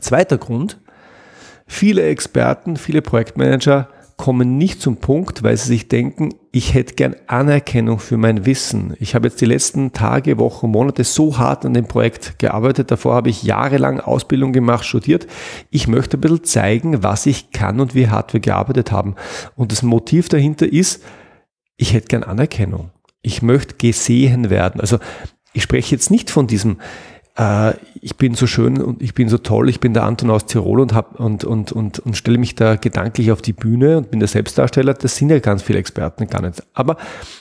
Zweiter 0.00 0.38
Grund. 0.38 0.80
Viele 1.66 2.02
Experten, 2.02 2.76
viele 2.76 3.02
Projektmanager 3.02 3.88
kommen 4.16 4.56
nicht 4.56 4.80
zum 4.80 4.96
Punkt, 4.96 5.42
weil 5.42 5.56
sie 5.56 5.68
sich 5.68 5.88
denken, 5.88 6.34
ich 6.56 6.72
hätte 6.72 6.94
gern 6.94 7.14
Anerkennung 7.26 7.98
für 7.98 8.16
mein 8.16 8.46
Wissen. 8.46 8.96
Ich 8.98 9.14
habe 9.14 9.28
jetzt 9.28 9.42
die 9.42 9.44
letzten 9.44 9.92
Tage, 9.92 10.38
Wochen, 10.38 10.70
Monate 10.70 11.04
so 11.04 11.36
hart 11.36 11.66
an 11.66 11.74
dem 11.74 11.86
Projekt 11.86 12.38
gearbeitet. 12.38 12.90
Davor 12.90 13.14
habe 13.14 13.28
ich 13.28 13.42
jahrelang 13.42 14.00
Ausbildung 14.00 14.54
gemacht, 14.54 14.86
studiert. 14.86 15.26
Ich 15.68 15.86
möchte 15.86 16.16
ein 16.16 16.22
bisschen 16.22 16.44
zeigen, 16.44 17.02
was 17.02 17.26
ich 17.26 17.50
kann 17.50 17.78
und 17.78 17.94
wie 17.94 18.08
hart 18.08 18.32
wir 18.32 18.40
gearbeitet 18.40 18.90
haben. 18.90 19.16
Und 19.54 19.70
das 19.70 19.82
Motiv 19.82 20.30
dahinter 20.30 20.66
ist, 20.66 21.04
ich 21.76 21.92
hätte 21.92 22.06
gern 22.06 22.22
Anerkennung. 22.22 22.90
Ich 23.20 23.42
möchte 23.42 23.74
gesehen 23.74 24.48
werden. 24.48 24.80
Also 24.80 24.98
ich 25.52 25.62
spreche 25.62 25.94
jetzt 25.94 26.10
nicht 26.10 26.30
von 26.30 26.46
diesem 26.46 26.78
äh, 27.36 27.74
ich 28.00 28.16
bin 28.16 28.34
so 28.34 28.46
schön 28.46 28.80
und 28.80 29.02
ich 29.02 29.14
bin 29.14 29.28
so 29.28 29.38
toll, 29.38 29.68
ich 29.68 29.80
bin 29.80 29.94
der 29.94 30.04
Anton 30.04 30.30
aus 30.30 30.46
Tirol 30.46 30.80
und, 30.80 30.94
hab, 30.94 31.20
und, 31.20 31.44
und, 31.44 31.72
und, 31.72 31.98
und 31.98 32.16
stelle 32.16 32.38
mich 32.38 32.54
da 32.54 32.76
gedanklich 32.76 33.30
auf 33.32 33.42
die 33.42 33.52
Bühne 33.52 33.98
und 33.98 34.10
bin 34.10 34.20
der 34.20 34.28
Selbstdarsteller. 34.28 34.94
Das 34.94 35.16
sind 35.16 35.30
ja 35.30 35.38
ganz 35.38 35.62
viele 35.62 35.78
Experten 35.78 36.26
gar 36.26 36.42
nicht. 36.42 36.62
Aber 36.72 36.96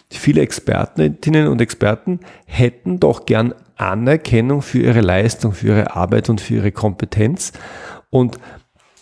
viele 0.10 0.42
Expertinnen 0.42 1.48
und 1.48 1.62
Experten 1.62 2.20
hätten 2.46 3.00
doch 3.00 3.26
gern 3.26 3.54
Anerkennung 3.78 4.62
für 4.62 4.80
ihre 4.80 5.02
Leistung, 5.02 5.54
für 5.54 5.68
ihre 5.68 5.96
Arbeit 5.96 6.30
und 6.30 6.42
für 6.42 6.56
ihre 6.56 6.72
Kompetenz. 6.72 7.54
Und 8.10 8.40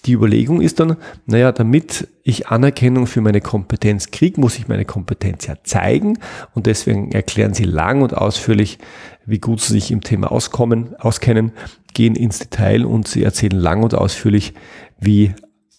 die 0.05 0.13
Überlegung 0.13 0.61
ist 0.61 0.79
dann, 0.79 0.97
naja, 1.25 1.51
damit 1.51 2.07
ich 2.23 2.47
Anerkennung 2.47 3.07
für 3.07 3.21
meine 3.21 3.39
Kompetenz 3.39 4.11
kriege, 4.11 4.39
muss 4.39 4.57
ich 4.57 4.67
meine 4.67 4.85
Kompetenz 4.85 5.47
ja 5.47 5.55
zeigen. 5.63 6.19
Und 6.53 6.65
deswegen 6.65 7.11
erklären 7.11 7.53
sie 7.53 7.63
lang 7.63 8.01
und 8.01 8.15
ausführlich, 8.15 8.79
wie 9.25 9.39
gut 9.39 9.61
sie 9.61 9.73
sich 9.73 9.91
im 9.91 10.01
Thema 10.01 10.31
auskommen, 10.31 10.95
auskennen, 10.99 11.53
gehen 11.93 12.15
ins 12.15 12.39
Detail 12.39 12.85
und 12.85 13.07
sie 13.07 13.23
erzählen 13.23 13.57
lang 13.57 13.83
und 13.83 13.95
ausführlich, 13.95 14.53
wie 14.99 15.33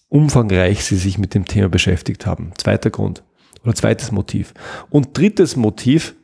umfangreich 0.09 0.85
sie 0.85 0.97
sich 0.97 1.19
mit 1.19 1.35
dem 1.35 1.45
Thema 1.45 1.69
beschäftigt 1.69 2.25
haben. 2.25 2.52
Zweiter 2.57 2.90
Grund 2.90 3.23
oder 3.62 3.75
zweites 3.75 4.12
Motiv. 4.12 4.54
Und 4.90 5.19
drittes 5.19 5.57
Motiv, 5.57 6.14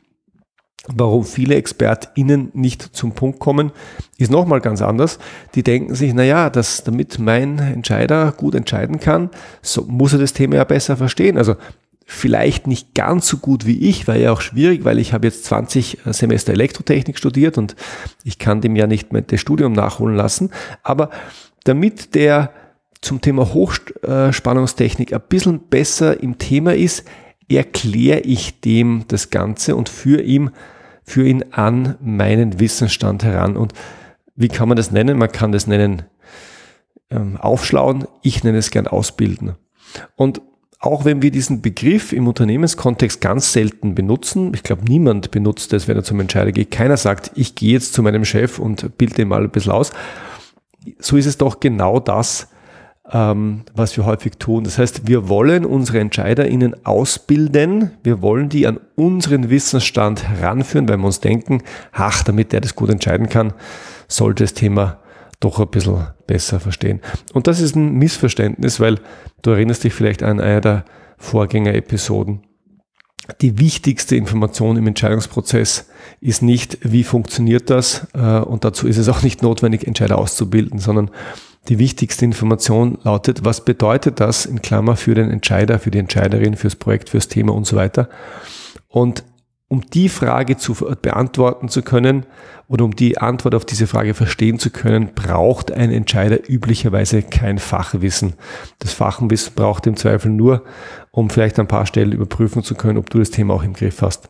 Warum 0.87 1.25
viele 1.25 1.55
ExpertInnen 1.55 2.49
nicht 2.53 2.81
zum 2.81 3.11
Punkt 3.11 3.39
kommen, 3.39 3.71
ist 4.17 4.31
nochmal 4.31 4.61
ganz 4.61 4.81
anders. 4.81 5.19
Die 5.53 5.61
denken 5.61 5.93
sich, 5.93 6.13
na 6.13 6.23
ja, 6.23 6.49
dass, 6.49 6.83
damit 6.83 7.19
mein 7.19 7.59
Entscheider 7.59 8.31
gut 8.31 8.55
entscheiden 8.55 8.99
kann, 8.99 9.29
so 9.61 9.83
muss 9.83 10.13
er 10.13 10.19
das 10.19 10.33
Thema 10.33 10.55
ja 10.55 10.63
besser 10.63 10.97
verstehen. 10.97 11.37
Also 11.37 11.55
vielleicht 12.03 12.65
nicht 12.65 12.95
ganz 12.95 13.27
so 13.27 13.37
gut 13.37 13.67
wie 13.67 13.77
ich, 13.89 14.07
war 14.07 14.15
ja 14.15 14.31
auch 14.33 14.41
schwierig, 14.41 14.83
weil 14.83 14.97
ich 14.97 15.13
habe 15.13 15.27
jetzt 15.27 15.45
20 15.45 15.99
Semester 16.05 16.51
Elektrotechnik 16.51 17.17
studiert 17.17 17.59
und 17.59 17.75
ich 18.23 18.39
kann 18.39 18.61
dem 18.61 18.75
ja 18.75 18.87
nicht 18.87 19.13
mehr 19.13 19.21
das 19.21 19.39
Studium 19.39 19.73
nachholen 19.73 20.15
lassen. 20.15 20.49
Aber 20.81 21.11
damit 21.63 22.15
der 22.15 22.51
zum 23.01 23.21
Thema 23.21 23.53
Hochspannungstechnik 23.53 25.13
ein 25.13 25.21
bisschen 25.29 25.59
besser 25.59 26.21
im 26.21 26.39
Thema 26.39 26.75
ist, 26.75 27.05
erkläre 27.55 28.19
ich 28.21 28.61
dem 28.61 29.05
das 29.07 29.29
Ganze 29.29 29.75
und 29.75 29.89
führe 29.89 30.21
ihm, 30.21 30.51
führe 31.03 31.27
ihn 31.27 31.45
an 31.51 31.95
meinen 32.01 32.59
Wissensstand 32.59 33.23
heran. 33.23 33.57
Und 33.57 33.73
wie 34.35 34.47
kann 34.47 34.69
man 34.69 34.77
das 34.77 34.91
nennen? 34.91 35.17
Man 35.17 35.31
kann 35.31 35.51
das 35.51 35.67
nennen 35.67 36.03
ähm, 37.09 37.37
aufschlauen. 37.37 38.07
Ich 38.21 38.43
nenne 38.43 38.57
es 38.57 38.71
gern 38.71 38.87
ausbilden. 38.87 39.55
Und 40.15 40.41
auch 40.79 41.05
wenn 41.05 41.21
wir 41.21 41.29
diesen 41.29 41.61
Begriff 41.61 42.11
im 42.11 42.27
Unternehmenskontext 42.27 43.21
ganz 43.21 43.53
selten 43.53 43.93
benutzen, 43.93 44.51
ich 44.55 44.63
glaube, 44.63 44.83
niemand 44.85 45.29
benutzt 45.29 45.73
das, 45.73 45.87
wenn 45.87 45.95
er 45.95 46.03
zum 46.03 46.19
Entscheider 46.19 46.51
geht. 46.51 46.71
Keiner 46.71 46.97
sagt, 46.97 47.31
ich 47.35 47.53
gehe 47.53 47.73
jetzt 47.73 47.93
zu 47.93 48.01
meinem 48.01 48.25
Chef 48.25 48.57
und 48.57 48.97
bilde 48.97 49.21
ihn 49.21 49.27
mal 49.27 49.43
ein 49.43 49.51
bisschen 49.51 49.73
aus. 49.73 49.91
So 50.97 51.17
ist 51.17 51.27
es 51.27 51.37
doch 51.37 51.59
genau 51.59 51.99
das, 51.99 52.47
ähm, 53.13 53.63
was 53.73 53.97
wir 53.97 54.05
häufig 54.05 54.37
tun. 54.37 54.63
Das 54.63 54.77
heißt, 54.77 55.07
wir 55.07 55.27
wollen 55.27 55.65
unsere 55.65 55.99
EntscheiderInnen 55.99 56.85
ausbilden, 56.85 57.91
wir 58.03 58.21
wollen 58.21 58.49
die 58.49 58.67
an 58.67 58.79
unseren 58.95 59.49
Wissensstand 59.49 60.27
heranführen, 60.27 60.87
weil 60.87 60.97
wir 60.97 61.05
uns 61.05 61.19
denken, 61.19 61.61
ach, 61.91 62.23
damit 62.23 62.53
der 62.53 62.61
das 62.61 62.75
gut 62.75 62.89
entscheiden 62.89 63.27
kann, 63.29 63.53
sollte 64.07 64.43
das 64.43 64.53
Thema 64.53 64.99
doch 65.39 65.59
ein 65.59 65.67
bisschen 65.67 66.07
besser 66.27 66.59
verstehen. 66.59 67.01
Und 67.33 67.47
das 67.47 67.59
ist 67.59 67.75
ein 67.75 67.95
Missverständnis, 67.95 68.79
weil 68.79 68.99
du 69.41 69.51
erinnerst 69.51 69.83
dich 69.83 69.93
vielleicht 69.93 70.23
an 70.23 70.39
einer 70.39 70.61
der 70.61 70.85
Vorgängerepisoden. 71.17 72.41
Die 73.41 73.59
wichtigste 73.59 74.15
Information 74.15 74.77
im 74.77 74.87
Entscheidungsprozess 74.87 75.89
ist 76.21 76.41
nicht, 76.41 76.79
wie 76.81 77.03
funktioniert 77.03 77.69
das, 77.69 78.07
äh, 78.13 78.39
und 78.39 78.65
dazu 78.65 78.87
ist 78.87 78.97
es 78.97 79.09
auch 79.09 79.21
nicht 79.21 79.41
notwendig, 79.41 79.85
Entscheider 79.85 80.17
auszubilden, 80.17 80.79
sondern 80.79 81.11
die 81.67 81.79
wichtigste 81.79 82.25
Information 82.25 82.97
lautet, 83.03 83.45
was 83.45 83.63
bedeutet 83.63 84.19
das 84.19 84.45
in 84.45 84.61
Klammer 84.61 84.95
für 84.95 85.13
den 85.13 85.29
Entscheider, 85.29 85.79
für 85.79 85.91
die 85.91 85.99
Entscheiderin, 85.99 86.55
fürs 86.55 86.75
Projekt, 86.75 87.09
fürs 87.09 87.27
Thema 87.27 87.53
und 87.53 87.65
so 87.65 87.75
weiter. 87.75 88.09
Und 88.87 89.23
um 89.67 89.89
die 89.89 90.09
Frage 90.09 90.57
zu 90.57 90.73
beantworten 91.01 91.69
zu 91.69 91.81
können 91.81 92.25
oder 92.67 92.83
um 92.83 92.93
die 92.93 93.19
Antwort 93.19 93.55
auf 93.55 93.63
diese 93.63 93.87
Frage 93.87 94.13
verstehen 94.13 94.59
zu 94.59 94.69
können, 94.69 95.11
braucht 95.15 95.71
ein 95.71 95.91
Entscheider 95.91 96.49
üblicherweise 96.49 97.21
kein 97.21 97.57
Fachwissen. 97.57 98.33
Das 98.79 98.91
Fachwissen 98.91 99.53
braucht 99.55 99.87
im 99.87 99.95
Zweifel 99.95 100.29
nur, 100.29 100.63
um 101.11 101.29
vielleicht 101.29 101.57
ein 101.57 101.69
paar 101.69 101.85
Stellen 101.85 102.11
überprüfen 102.11 102.63
zu 102.63 102.75
können, 102.75 102.97
ob 102.97 103.09
du 103.09 103.19
das 103.19 103.31
Thema 103.31 103.53
auch 103.53 103.63
im 103.63 103.73
Griff 103.73 104.01
hast. 104.01 104.29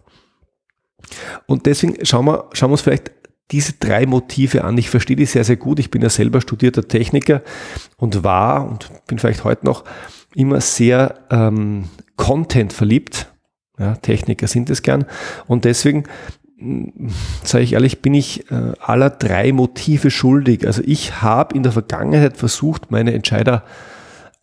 Und 1.47 1.65
deswegen 1.65 2.05
schauen 2.05 2.25
wir, 2.25 2.49
schauen 2.53 2.69
wir 2.69 2.73
uns 2.73 2.81
vielleicht 2.81 3.11
diese 3.51 3.73
drei 3.73 4.05
Motive 4.05 4.63
an. 4.63 4.77
Ich 4.77 4.89
verstehe 4.89 5.15
die 5.15 5.25
sehr, 5.25 5.43
sehr 5.43 5.57
gut. 5.57 5.79
Ich 5.79 5.91
bin 5.91 6.01
ja 6.01 6.09
selber 6.09 6.41
studierter 6.41 6.87
Techniker 6.87 7.41
und 7.97 8.23
war 8.23 8.67
und 8.67 8.89
bin 9.07 9.19
vielleicht 9.19 9.43
heute 9.43 9.65
noch 9.65 9.83
immer 10.33 10.61
sehr 10.61 11.15
ähm, 11.29 11.85
Content 12.15 12.73
verliebt. 12.73 13.27
Ja, 13.77 13.95
Techniker 13.95 14.47
sind 14.47 14.69
es 14.69 14.81
gern. 14.81 15.05
Und 15.47 15.65
deswegen 15.65 16.03
mm, 16.57 17.09
sage 17.43 17.63
ich 17.63 17.73
ehrlich, 17.73 18.01
bin 18.01 18.13
ich 18.13 18.49
äh, 18.51 18.73
aller 18.79 19.09
drei 19.09 19.51
Motive 19.51 20.11
schuldig. 20.11 20.65
Also 20.65 20.81
ich 20.85 21.21
habe 21.21 21.55
in 21.55 21.63
der 21.63 21.71
Vergangenheit 21.71 22.37
versucht, 22.37 22.91
meine 22.91 23.13
Entscheider 23.13 23.63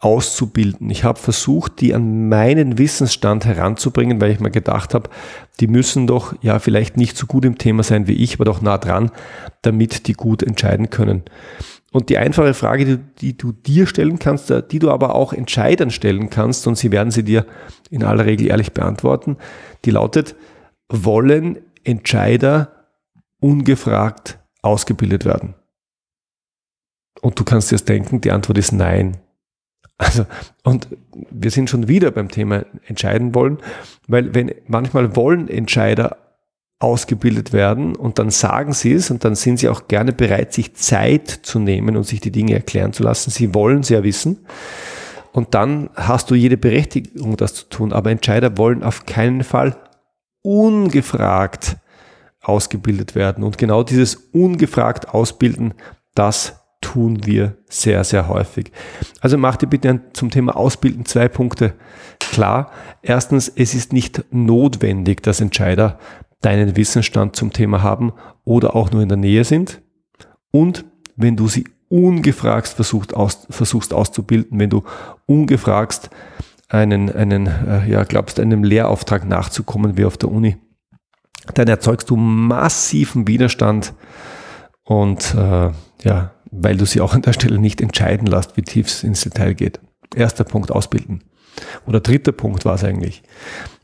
auszubilden. 0.01 0.91
Ich 0.91 1.03
habe 1.03 1.19
versucht, 1.19 1.81
die 1.81 1.95
an 1.95 2.29
meinen 2.29 2.79
Wissensstand 2.79 3.45
heranzubringen, 3.45 4.21
weil 4.21 4.31
ich 4.31 4.41
mir 4.41 4.51
gedacht 4.51 4.95
habe, 4.95 5.11
die 5.59 5.67
müssen 5.67 6.07
doch 6.07 6.35
ja 6.41 6.61
vielleicht 6.61 6.97
nicht 6.97 7.17
so 7.17 7.27
gut 7.27 7.45
im 7.45 7.59
Thema 7.59 7.83
sein 7.83 8.07
wie 8.07 8.13
ich, 8.13 8.35
aber 8.35 8.45
doch 8.45 8.61
nah 8.61 8.79
dran, 8.79 9.11
damit 9.63 10.07
die 10.07 10.13
gut 10.13 10.43
entscheiden 10.43 10.91
können. 10.91 11.25
Und 11.91 12.11
die 12.11 12.19
einfache 12.19 12.55
Frage, 12.55 12.85
die, 12.85 12.99
die 13.21 13.37
du 13.37 13.51
dir 13.51 13.87
stellen 13.87 14.19
kannst, 14.19 14.53
die 14.71 14.79
du 14.79 14.91
aber 14.91 15.15
auch 15.15 15.33
Entscheidern 15.33 15.91
stellen 15.91 16.31
kannst, 16.31 16.67
und 16.67 16.77
sie 16.77 16.93
werden 16.93 17.11
sie 17.11 17.25
dir 17.25 17.47
in 17.91 18.05
aller 18.05 18.27
Regel 18.27 18.47
ehrlich 18.49 18.73
beantworten, 18.73 19.37
die 19.85 19.91
lautet, 19.91 20.37
wollen 20.89 21.59
Entscheider 21.85 22.87
ungefragt 23.41 24.39
ausgebildet 24.63 25.25
werden? 25.25 25.55
Und 27.21 27.39
du 27.41 27.45
kannst 27.45 27.71
dir 27.71 27.77
jetzt 27.77 27.89
denken, 27.89 28.21
die 28.21 28.31
Antwort 28.31 28.59
ist 28.59 28.73
nein. 28.73 29.17
Also, 29.99 30.27
und 30.63 30.89
wir 31.31 31.51
sind 31.51 31.69
schon 31.69 31.89
wieder 31.89 32.13
beim 32.13 32.29
Thema 32.29 32.65
entscheiden 32.87 33.35
wollen, 33.35 33.59
weil 34.07 34.33
wenn 34.35 34.55
manchmal 34.69 35.17
wollen 35.17 35.49
Entscheider 35.49 36.17
ausgebildet 36.79 37.53
werden 37.53 37.97
und 37.97 38.21
dann 38.21 38.31
sagen 38.31 38.73
sie 38.73 38.93
es 38.93 39.11
und 39.11 39.25
dann 39.25 39.35
sind 39.35 39.59
sie 39.59 39.69
auch 39.69 39.89
gerne 39.89 40.13
bereit, 40.13 40.53
sich 40.53 40.75
Zeit 40.75 41.29
zu 41.29 41.59
nehmen 41.59 41.97
und 41.97 42.05
sich 42.05 42.21
die 42.21 42.31
Dinge 42.31 42.55
erklären 42.55 42.93
zu 42.93 43.03
lassen. 43.03 43.31
Sie 43.31 43.53
wollen 43.55 43.81
es 43.81 43.89
ja 43.89 44.05
wissen. 44.05 44.47
Und 45.33 45.55
dann 45.55 45.91
hast 45.95 46.31
du 46.31 46.35
jede 46.35 46.57
Berechtigung, 46.57 47.37
das 47.37 47.55
zu 47.55 47.69
tun. 47.69 47.93
Aber 47.93 48.11
Entscheider 48.11 48.57
wollen 48.57 48.83
auf 48.83 49.07
keinen 49.07 49.43
Fall 49.43 49.77
ungefragt 50.43 51.77
ausgebildet 52.41 53.15
werden. 53.15 53.45
Und 53.45 53.59
genau 53.59 53.83
dieses 53.83 54.15
ungefragt 54.15 55.09
ausbilden, 55.09 55.75
das 56.15 56.61
tun 56.81 57.27
wir 57.27 57.57
sehr, 57.69 58.05
sehr 58.05 58.29
häufig. 58.29 58.73
Also 59.21 59.37
mach 59.37 59.57
dir 59.57 59.67
bitte 59.67 60.01
zum 60.13 60.31
Thema 60.31 60.57
Ausbilden 60.57 61.05
zwei 61.05 61.29
Punkte 61.29 61.75
klar. 62.19 62.71
Erstens, 63.03 63.49
es 63.49 63.75
ist 63.75 63.93
nicht 63.93 64.25
notwendig, 64.31 65.23
dass 65.23 65.41
Entscheider 65.41 65.99
deinen 66.41 66.77
Wissensstand 66.77 67.37
zum 67.37 67.53
Thema 67.53 67.83
haben 67.83 68.13
oder 68.45 68.77
auch 68.77 68.91
nur 68.91 69.03
in 69.03 69.09
der 69.09 69.19
Nähe 69.19 69.45
sind. 69.45 69.83
Und 70.51 70.85
wenn 71.17 71.37
du 71.37 71.49
sie 71.49 71.65
ungefragt 71.89 72.69
versucht 72.69 73.15
aus, 73.15 73.47
versuchst 73.51 73.93
auszubilden, 73.93 74.61
wenn 74.61 74.71
du 74.71 74.85
ungefragt 75.27 76.11
einen, 76.69 77.11
einen, 77.11 77.47
äh, 77.47 77.91
ja, 77.91 78.05
glaubst, 78.05 78.39
einem 78.39 78.63
Lehrauftrag 78.63 79.27
nachzukommen 79.27 79.97
wie 79.97 80.05
auf 80.05 80.17
der 80.17 80.31
Uni, 80.31 80.57
dann 81.55 81.67
erzeugst 81.67 82.11
du 82.11 82.17
massiven 82.17 83.27
Widerstand 83.27 83.95
und 84.85 85.35
äh, 85.35 85.71
ja, 86.03 86.33
weil 86.51 86.77
du 86.77 86.87
sie 86.87 87.01
auch 87.01 87.15
an 87.15 87.23
der 87.23 87.33
Stelle 87.33 87.59
nicht 87.59 87.81
entscheiden 87.81 88.27
lässt, 88.27 88.57
wie 88.57 88.63
tief 88.63 88.87
es 88.87 89.05
ins 89.05 89.23
Detail 89.23 89.55
geht. 89.55 89.81
Erster 90.15 90.45
Punkt, 90.45 90.71
ausbilden. 90.73 91.25
Oder 91.87 92.01
dritter 92.01 92.33
Punkt 92.33 92.65
war 92.65 92.75
es 92.75 92.85
eigentlich. 92.85 93.23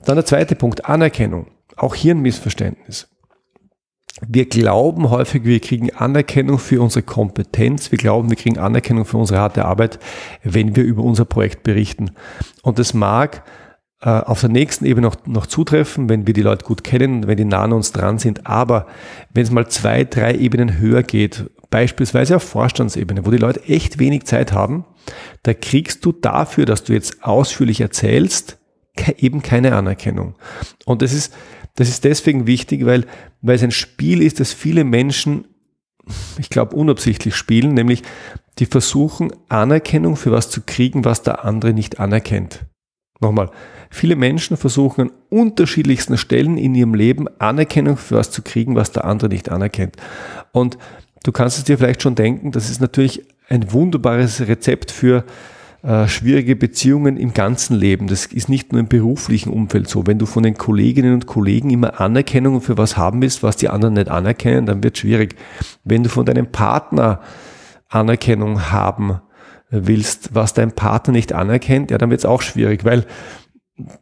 Dann 0.04 0.16
der 0.16 0.24
zweite 0.24 0.54
Punkt, 0.54 0.84
Anerkennung. 0.84 1.48
Auch 1.76 1.94
hier 1.94 2.14
ein 2.14 2.20
Missverständnis. 2.20 3.08
Wir 4.26 4.48
glauben 4.48 5.10
häufig, 5.10 5.44
wir 5.44 5.58
kriegen 5.58 5.92
Anerkennung 5.92 6.58
für 6.58 6.80
unsere 6.80 7.02
Kompetenz. 7.02 7.90
Wir 7.90 7.98
glauben, 7.98 8.30
wir 8.30 8.36
kriegen 8.36 8.58
Anerkennung 8.58 9.04
für 9.04 9.18
unsere 9.18 9.40
harte 9.40 9.64
Arbeit, 9.64 9.98
wenn 10.44 10.76
wir 10.76 10.84
über 10.84 11.02
unser 11.02 11.24
Projekt 11.24 11.64
berichten. 11.64 12.12
Und 12.62 12.78
das 12.78 12.94
mag 12.94 13.42
äh, 14.00 14.10
auf 14.10 14.40
der 14.40 14.50
nächsten 14.50 14.84
Ebene 14.84 15.08
noch, 15.08 15.26
noch 15.26 15.46
zutreffen, 15.46 16.08
wenn 16.08 16.28
wir 16.28 16.34
die 16.34 16.42
Leute 16.42 16.64
gut 16.64 16.84
kennen, 16.84 17.26
wenn 17.26 17.36
die 17.36 17.44
nah 17.44 17.62
an 17.62 17.72
uns 17.72 17.90
dran 17.90 18.18
sind. 18.18 18.46
Aber 18.46 18.86
wenn 19.32 19.42
es 19.42 19.50
mal 19.50 19.66
zwei, 19.68 20.04
drei 20.04 20.34
Ebenen 20.34 20.78
höher 20.78 21.02
geht, 21.02 21.50
beispielsweise 21.70 22.36
auf 22.36 22.42
Vorstandsebene, 22.42 23.26
wo 23.26 23.30
die 23.30 23.38
Leute 23.38 23.64
echt 23.64 23.98
wenig 23.98 24.24
Zeit 24.24 24.52
haben, 24.52 24.84
da 25.42 25.54
kriegst 25.54 26.04
du 26.04 26.12
dafür, 26.12 26.66
dass 26.66 26.84
du 26.84 26.92
jetzt 26.92 27.24
ausführlich 27.24 27.80
erzählst, 27.80 28.58
eben 29.18 29.42
keine 29.42 29.74
Anerkennung. 29.74 30.34
Und 30.84 31.02
das 31.02 31.12
ist, 31.12 31.34
das 31.74 31.88
ist 31.88 32.04
deswegen 32.04 32.46
wichtig, 32.46 32.86
weil, 32.86 33.06
weil 33.42 33.56
es 33.56 33.62
ein 33.62 33.70
Spiel 33.70 34.22
ist, 34.22 34.40
das 34.40 34.52
viele 34.52 34.84
Menschen 34.84 35.46
ich 36.38 36.50
glaube, 36.50 36.76
unabsichtlich 36.76 37.34
spielen, 37.34 37.74
nämlich 37.74 38.02
die 38.58 38.66
versuchen 38.66 39.32
Anerkennung 39.48 40.16
für 40.16 40.32
was 40.32 40.50
zu 40.50 40.62
kriegen, 40.62 41.04
was 41.04 41.22
der 41.22 41.44
andere 41.44 41.72
nicht 41.72 41.98
anerkennt. 41.98 42.66
Nochmal, 43.20 43.50
viele 43.90 44.16
Menschen 44.16 44.56
versuchen 44.56 45.02
an 45.02 45.12
unterschiedlichsten 45.30 46.18
Stellen 46.18 46.58
in 46.58 46.74
ihrem 46.74 46.94
Leben 46.94 47.26
Anerkennung 47.38 47.96
für 47.96 48.16
was 48.16 48.30
zu 48.30 48.42
kriegen, 48.42 48.76
was 48.76 48.92
der 48.92 49.04
andere 49.04 49.28
nicht 49.28 49.48
anerkennt. 49.48 49.96
Und 50.52 50.78
du 51.24 51.32
kannst 51.32 51.58
es 51.58 51.64
dir 51.64 51.76
vielleicht 51.76 52.02
schon 52.02 52.14
denken, 52.14 52.52
das 52.52 52.70
ist 52.70 52.80
natürlich 52.80 53.26
ein 53.48 53.72
wunderbares 53.72 54.46
Rezept 54.46 54.92
für 54.92 55.24
äh, 55.82 56.06
schwierige 56.08 56.56
Beziehungen 56.56 57.16
im 57.16 57.34
ganzen 57.34 57.76
Leben. 57.76 58.06
Das 58.06 58.26
ist 58.26 58.48
nicht 58.48 58.72
nur 58.72 58.80
im 58.80 58.88
beruflichen 58.88 59.52
Umfeld 59.52 59.88
so. 59.88 60.06
Wenn 60.06 60.18
du 60.18 60.26
von 60.26 60.42
den 60.42 60.54
Kolleginnen 60.54 61.12
und 61.12 61.26
Kollegen 61.26 61.70
immer 61.70 62.00
Anerkennung 62.00 62.60
für 62.60 62.78
was 62.78 62.96
haben 62.96 63.20
willst, 63.20 63.42
was 63.42 63.56
die 63.56 63.68
anderen 63.68 63.94
nicht 63.94 64.08
anerkennen, 64.08 64.64
dann 64.64 64.82
wird 64.82 64.94
es 64.94 65.00
schwierig. 65.00 65.34
Wenn 65.82 66.02
du 66.02 66.08
von 66.08 66.24
deinem 66.24 66.46
Partner 66.46 67.20
Anerkennung 67.88 68.70
haben 68.70 69.20
willst, 69.68 70.34
was 70.34 70.54
dein 70.54 70.72
Partner 70.72 71.12
nicht 71.12 71.32
anerkennt, 71.32 71.90
ja, 71.90 71.98
dann 71.98 72.10
wird 72.10 72.20
es 72.20 72.26
auch 72.26 72.42
schwierig, 72.42 72.84
weil 72.84 73.04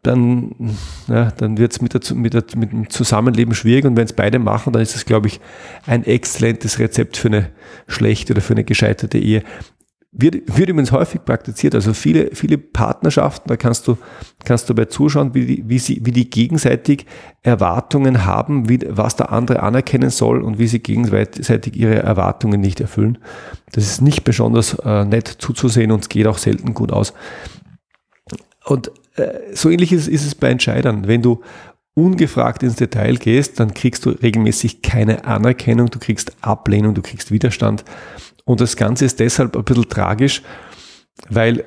dann, 0.03 0.77
ja, 1.09 1.31
dann 1.31 1.57
wird 1.57 1.73
es 1.73 1.81
mit, 1.81 2.15
mit, 2.15 2.57
mit 2.57 2.73
dem 2.73 2.91
Zusammenleben 2.91 3.55
schwierig 3.55 3.87
und 3.87 3.97
wenn 3.97 4.05
es 4.05 4.13
beide 4.13 4.39
machen, 4.39 4.73
dann 4.73 4.83
ist 4.83 4.95
es, 4.95 5.07
glaube 5.07 5.29
ich, 5.29 5.41
ein 5.87 6.05
exzellentes 6.05 6.79
Rezept 6.79 7.17
für 7.17 7.29
eine 7.29 7.49
schlechte 7.87 8.35
oder 8.35 8.43
für 8.43 8.53
eine 8.53 8.65
gescheiterte 8.65 9.19
Ehe. 9.19 9.43
Wird, 10.15 10.59
wird 10.59 10.69
übrigens 10.69 10.93
häufig 10.93 11.25
praktiziert. 11.25 11.75
Also 11.75 11.95
viele, 11.95 12.35
viele 12.35 12.59
Partnerschaften, 12.59 13.49
da 13.49 13.57
kannst 13.57 13.89
du, 13.89 13.97
kannst 14.45 14.69
du 14.69 14.75
bei 14.75 14.85
zuschauen, 14.85 15.33
wie 15.33 15.47
die, 15.47 15.65
wie 15.67 15.79
sie, 15.79 16.03
wie 16.05 16.13
die 16.13 16.29
gegenseitig 16.29 17.07
Erwartungen 17.41 18.27
haben, 18.27 18.69
wie, 18.69 18.81
was 18.87 19.17
der 19.17 19.33
andere 19.33 19.63
anerkennen 19.63 20.11
soll 20.11 20.43
und 20.43 20.59
wie 20.59 20.67
sie 20.67 20.81
gegenseitig 20.81 21.77
ihre 21.77 21.95
Erwartungen 21.95 22.61
nicht 22.61 22.79
erfüllen. 22.83 23.17
Das 23.73 23.85
ist 23.85 24.03
nicht 24.03 24.23
besonders 24.23 24.75
äh, 24.85 25.07
nett 25.07 25.29
zuzusehen 25.29 25.91
und 25.93 26.03
es 26.03 26.09
geht 26.11 26.27
auch 26.27 26.37
selten 26.37 26.75
gut 26.75 26.93
aus. 26.93 27.15
Und 28.67 28.91
äh, 29.17 29.55
so 29.55 29.71
ähnlich 29.71 29.93
ist, 29.93 30.09
ist 30.09 30.27
es 30.27 30.35
bei 30.35 30.49
Entscheidern. 30.49 31.07
Wenn 31.07 31.23
du 31.23 31.43
ungefragt 31.95 32.63
ins 32.63 32.77
Detail 32.77 33.17
gehst, 33.17 33.61
dann 33.61 33.75
kriegst 33.75 34.07
du 34.07 34.11
regelmäßig 34.11 34.83
keine 34.83 35.25
Anerkennung, 35.25 35.91
du 35.91 35.99
kriegst 35.99 36.33
Ablehnung, 36.41 36.95
du 36.95 37.03
kriegst 37.03 37.31
Widerstand. 37.31 37.85
Und 38.45 38.61
das 38.61 38.77
Ganze 38.77 39.05
ist 39.05 39.21
deshalb 39.21 39.57
ein 39.57 39.65
bisschen 39.65 39.89
tragisch, 39.89 40.43
weil 41.29 41.65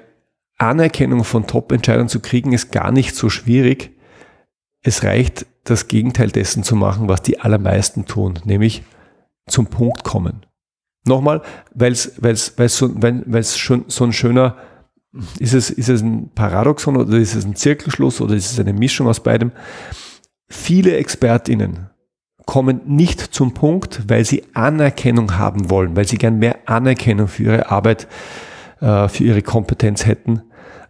Anerkennung 0.58 1.24
von 1.24 1.48
Top-Entscheidern 1.48 2.10
zu 2.10 2.20
kriegen 2.20 2.54
ist 2.54 2.72
gar 2.72 2.92
nicht 2.92 3.16
so 3.16 3.30
schwierig. 3.30 3.92
Es 4.82 5.04
reicht, 5.04 5.46
das 5.64 5.88
Gegenteil 5.88 6.30
dessen 6.30 6.64
zu 6.64 6.76
machen, 6.76 7.08
was 7.10 7.22
die 7.22 7.40
allermeisten 7.40 8.06
tun, 8.06 8.40
nämlich 8.46 8.84
zum 9.48 9.68
Punkt 9.68 10.04
kommen. 10.04 10.46
Nochmal, 11.06 11.42
weil 11.74 11.92
es 11.92 12.14
weil's, 12.22 12.58
weil's 12.58 12.78
so, 12.78 12.92
weil's 12.96 13.58
schon 13.58 13.86
so 13.88 14.06
ein 14.06 14.14
schöner, 14.14 14.58
ist 15.40 15.54
es, 15.54 15.70
ist 15.70 15.90
es 15.90 16.02
ein 16.02 16.32
Paradoxon 16.34 16.98
oder 16.98 17.18
ist 17.18 17.36
es 17.36 17.46
ein 17.46 17.56
Zirkelschluss 17.56 18.22
oder 18.22 18.36
ist 18.36 18.52
es 18.52 18.60
eine 18.60 18.74
Mischung 18.74 19.08
aus 19.08 19.22
beidem? 19.22 19.52
Viele 20.48 20.98
ExpertInnen 20.98 21.90
kommen 22.46 22.82
nicht 22.86 23.20
zum 23.20 23.54
Punkt, 23.54 24.04
weil 24.08 24.26
sie 24.26 24.44
Anerkennung 24.54 25.38
haben 25.38 25.70
wollen, 25.70 25.96
weil 25.96 26.08
sie 26.08 26.18
gern 26.18 26.38
mehr 26.38 26.60
Anerkennung 26.66 27.28
für 27.28 27.44
ihre 27.44 27.72
Arbeit, 27.72 28.08
äh, 28.82 29.08
für 29.08 29.24
ihre 29.24 29.42
Kompetenz 29.42 30.06
hätten. 30.06 30.42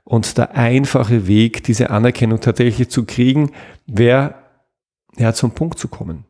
Und 0.03 0.37
der 0.37 0.55
einfache 0.55 1.27
Weg, 1.27 1.63
diese 1.63 1.89
Anerkennung 1.89 2.39
tatsächlich 2.39 2.89
zu 2.89 3.05
kriegen, 3.05 3.51
wäre, 3.87 4.35
ja, 5.17 5.33
zum 5.33 5.51
Punkt 5.51 5.79
zu 5.79 5.87
kommen. 5.87 6.25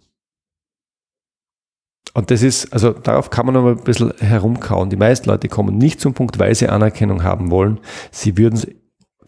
Und 2.15 2.31
das 2.31 2.43
ist, 2.43 2.71
also 2.71 2.91
darauf 2.91 3.29
kann 3.29 3.45
man 3.45 3.55
noch 3.55 3.67
ein 3.67 3.83
bisschen 3.83 4.13
herumkauen. 4.19 4.89
Die 4.89 4.95
meisten 4.95 5.29
Leute 5.29 5.49
kommen 5.49 5.77
nicht 5.77 5.99
zum 5.99 6.13
Punkt, 6.13 6.39
weil 6.39 6.55
sie 6.55 6.69
Anerkennung 6.69 7.23
haben 7.23 7.51
wollen. 7.51 7.81
Sie 8.09 8.37
würden 8.37 8.55
es 8.55 8.67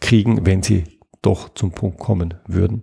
kriegen, 0.00 0.46
wenn 0.46 0.62
sie 0.62 0.84
doch 1.20 1.50
zum 1.50 1.70
Punkt 1.70 1.98
kommen 1.98 2.34
würden. 2.46 2.82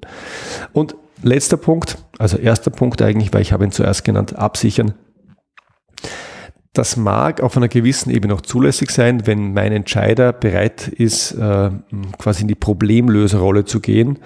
Und 0.74 0.96
letzter 1.24 1.58
Punkt, 1.58 1.98
also 2.20 2.38
erster 2.38 2.70
Punkt 2.70 3.02
eigentlich, 3.02 3.34
weil 3.34 3.42
ich 3.42 3.52
habe 3.52 3.64
ihn 3.64 3.72
zuerst 3.72 4.04
genannt, 4.04 4.36
absichern. 4.36 4.94
Das 6.74 6.98
mag 6.98 7.42
auf 7.42 7.58
einer 7.58 7.70
gewissen 7.70 8.12
Ebene 8.12 8.36
auch 8.36 8.42
zulässig 8.42 8.92
sein, 8.92 9.26
wenn 9.26 9.54
mein 9.54 9.72
Entscheider 9.72 10.34
bereit 10.34 10.88
ist, 10.88 11.32
äh, 11.32 11.72
quasi 12.20 12.44
in 12.44 12.48
die 12.48 12.54
Problemlöserrolle 12.54 13.66
zu 13.66 13.80
gehen 13.80 14.20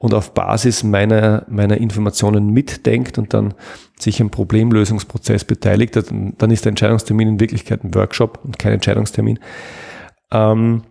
und 0.00 0.14
auf 0.14 0.32
Basis 0.32 0.82
meiner, 0.82 1.44
meiner 1.46 1.76
Informationen 1.76 2.48
mitdenkt 2.48 3.18
und 3.18 3.34
dann 3.34 3.52
sich 3.98 4.18
im 4.18 4.30
Problemlösungsprozess 4.30 5.44
beteiligt, 5.44 5.94
dann 5.94 6.50
ist 6.50 6.64
der 6.64 6.70
Entscheidungstermin 6.70 7.28
in 7.28 7.40
Wirklichkeit 7.40 7.84
ein 7.84 7.94
Workshop 7.94 8.40
und 8.42 8.58
kein 8.58 8.72
Entscheidungstermin. 8.72 9.38
Ähm, 10.32 10.84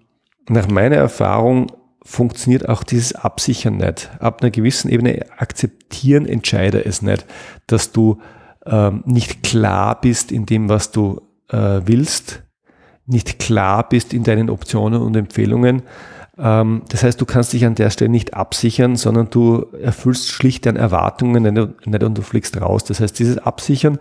nach 0.48 0.68
meiner 0.68 0.98
Erfahrung 0.98 1.72
funktioniert 2.04 2.70
auch 2.70 2.84
dieses 2.84 3.14
Absichern 3.16 3.78
nicht. 3.78 4.12
Ab 4.20 4.42
einer 4.42 4.52
gewissen 4.52 4.92
Ebene 4.92 5.26
akzeptieren 5.38 6.28
Entscheider 6.28 6.86
es 6.86 7.02
nicht, 7.02 7.26
dass 7.66 7.92
du 7.92 8.22
ähm, 8.68 9.04
nicht 9.08 9.42
klar 9.42 10.00
bist 10.00 10.32
in 10.32 10.46
dem, 10.46 10.70
was 10.70 10.92
du 10.92 11.20
äh, 11.48 11.82
willst, 11.84 12.44
nicht 13.08 13.40
klar 13.40 13.90
bist 13.90 14.14
in 14.14 14.24
deinen 14.24 14.52
Optionen 14.52 15.02
und 15.02 15.18
Empfehlungen. 15.18 15.82
Ähm, 16.40 16.84
das 16.90 17.04
heißt, 17.04 17.20
du 17.20 17.26
kannst 17.26 17.54
dich 17.54 17.66
an 17.66 17.76
der 17.76 17.90
Stelle 17.90 18.10
nicht 18.10 18.34
absichern, 18.34 18.96
sondern 18.96 19.30
du 19.30 19.68
erfüllst 19.82 20.30
schlicht 20.30 20.66
deine 20.66 20.80
Erwartungen 20.80 21.44
nicht, 21.44 22.04
und 22.04 22.18
du 22.18 22.22
fliegst 22.22 22.60
raus. 22.60 22.84
Das 22.84 23.00
heißt, 23.00 23.18
dieses 23.20 23.38
Absichern 23.38 24.00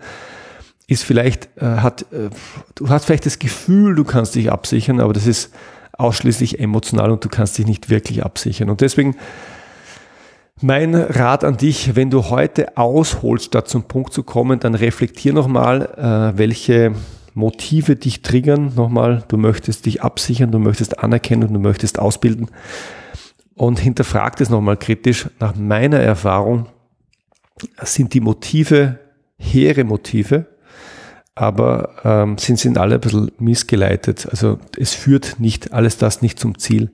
ist 0.87 1.05
vielleicht, 1.05 1.49
äh, 1.57 1.65
hat, 1.65 2.03
äh, 2.13 2.31
du 2.75 2.89
hast 2.89 3.05
vielleicht 3.05 3.27
das 3.27 3.39
Gefühl, 3.39 3.95
du 3.95 4.05
kannst 4.05 4.35
dich 4.35 4.51
absichern, 4.51 5.01
aber 5.01 5.13
das 5.13 5.27
ist 5.27 5.53
ausschließlich 5.93 6.61
emotional 6.61 7.11
und 7.11 7.25
du 7.25 7.29
kannst 7.29 7.59
dich 7.59 7.67
nicht 7.67 7.91
wirklich 7.91 8.25
absichern. 8.25 8.71
Und 8.71 8.81
deswegen 8.81 9.17
mein 10.61 10.95
Rat 10.95 11.45
an 11.45 11.57
dich, 11.57 11.95
wenn 11.95 12.11
du 12.11 12.31
heute 12.31 12.77
ausholst, 12.77 13.47
statt 13.47 13.69
zum 13.69 13.85
Punkt 13.85 14.13
zu 14.13 14.23
kommen, 14.23 14.59
dann 14.61 14.75
reflektier 14.75 15.33
nochmal, 15.33 16.33
äh, 16.35 16.39
welche 16.39 16.95
Motive 17.39 17.97
dich 17.97 18.23
triggern. 18.23 18.73
Nochmal, 18.75 19.25
du 19.29 19.37
möchtest 19.37 19.87
dich 19.87 20.03
absichern, 20.03 20.51
du 20.51 20.59
möchtest 20.59 20.99
anerkennen, 20.99 21.53
du 21.53 21.61
möchtest 21.61 21.99
ausbilden. 21.99 22.51
Und 23.55 23.79
hinterfrag 23.79 24.37
das 24.37 24.51
nochmal 24.51 24.77
kritisch. 24.77 25.29
Nach 25.41 25.57
meiner 25.57 25.99
Erfahrung 25.99 26.67
sind 27.83 28.15
die 28.15 28.21
Motive 28.21 28.99
hehre 29.39 29.85
Motive, 29.85 30.47
aber 31.35 31.95
ähm, 32.05 32.39
sind, 32.39 32.59
sind 32.59 32.79
alle 32.79 32.97
ein 32.97 33.01
bisschen 33.01 33.31
missgeleitet. 33.39 34.29
Also 34.31 34.59
es 34.77 34.95
führt 34.95 35.37
nicht 35.39 35.73
alles 35.73 35.97
das 35.97 36.23
nicht 36.23 36.39
zum 36.39 36.59
Ziel. 36.59 36.91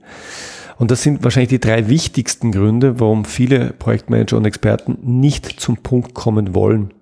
Und 0.76 0.90
das 0.90 1.02
sind 1.02 1.22
wahrscheinlich 1.24 1.50
die 1.50 1.60
drei 1.60 1.88
wichtigsten 1.88 2.52
Gründe, 2.52 3.00
warum 3.00 3.24
viele 3.24 3.72
Projektmanager 3.72 4.36
und 4.36 4.44
Experten 4.44 4.98
nicht 5.02 5.46
zum 5.60 5.78
Punkt 5.78 6.14
kommen 6.14 6.54
wollen. 6.54 6.92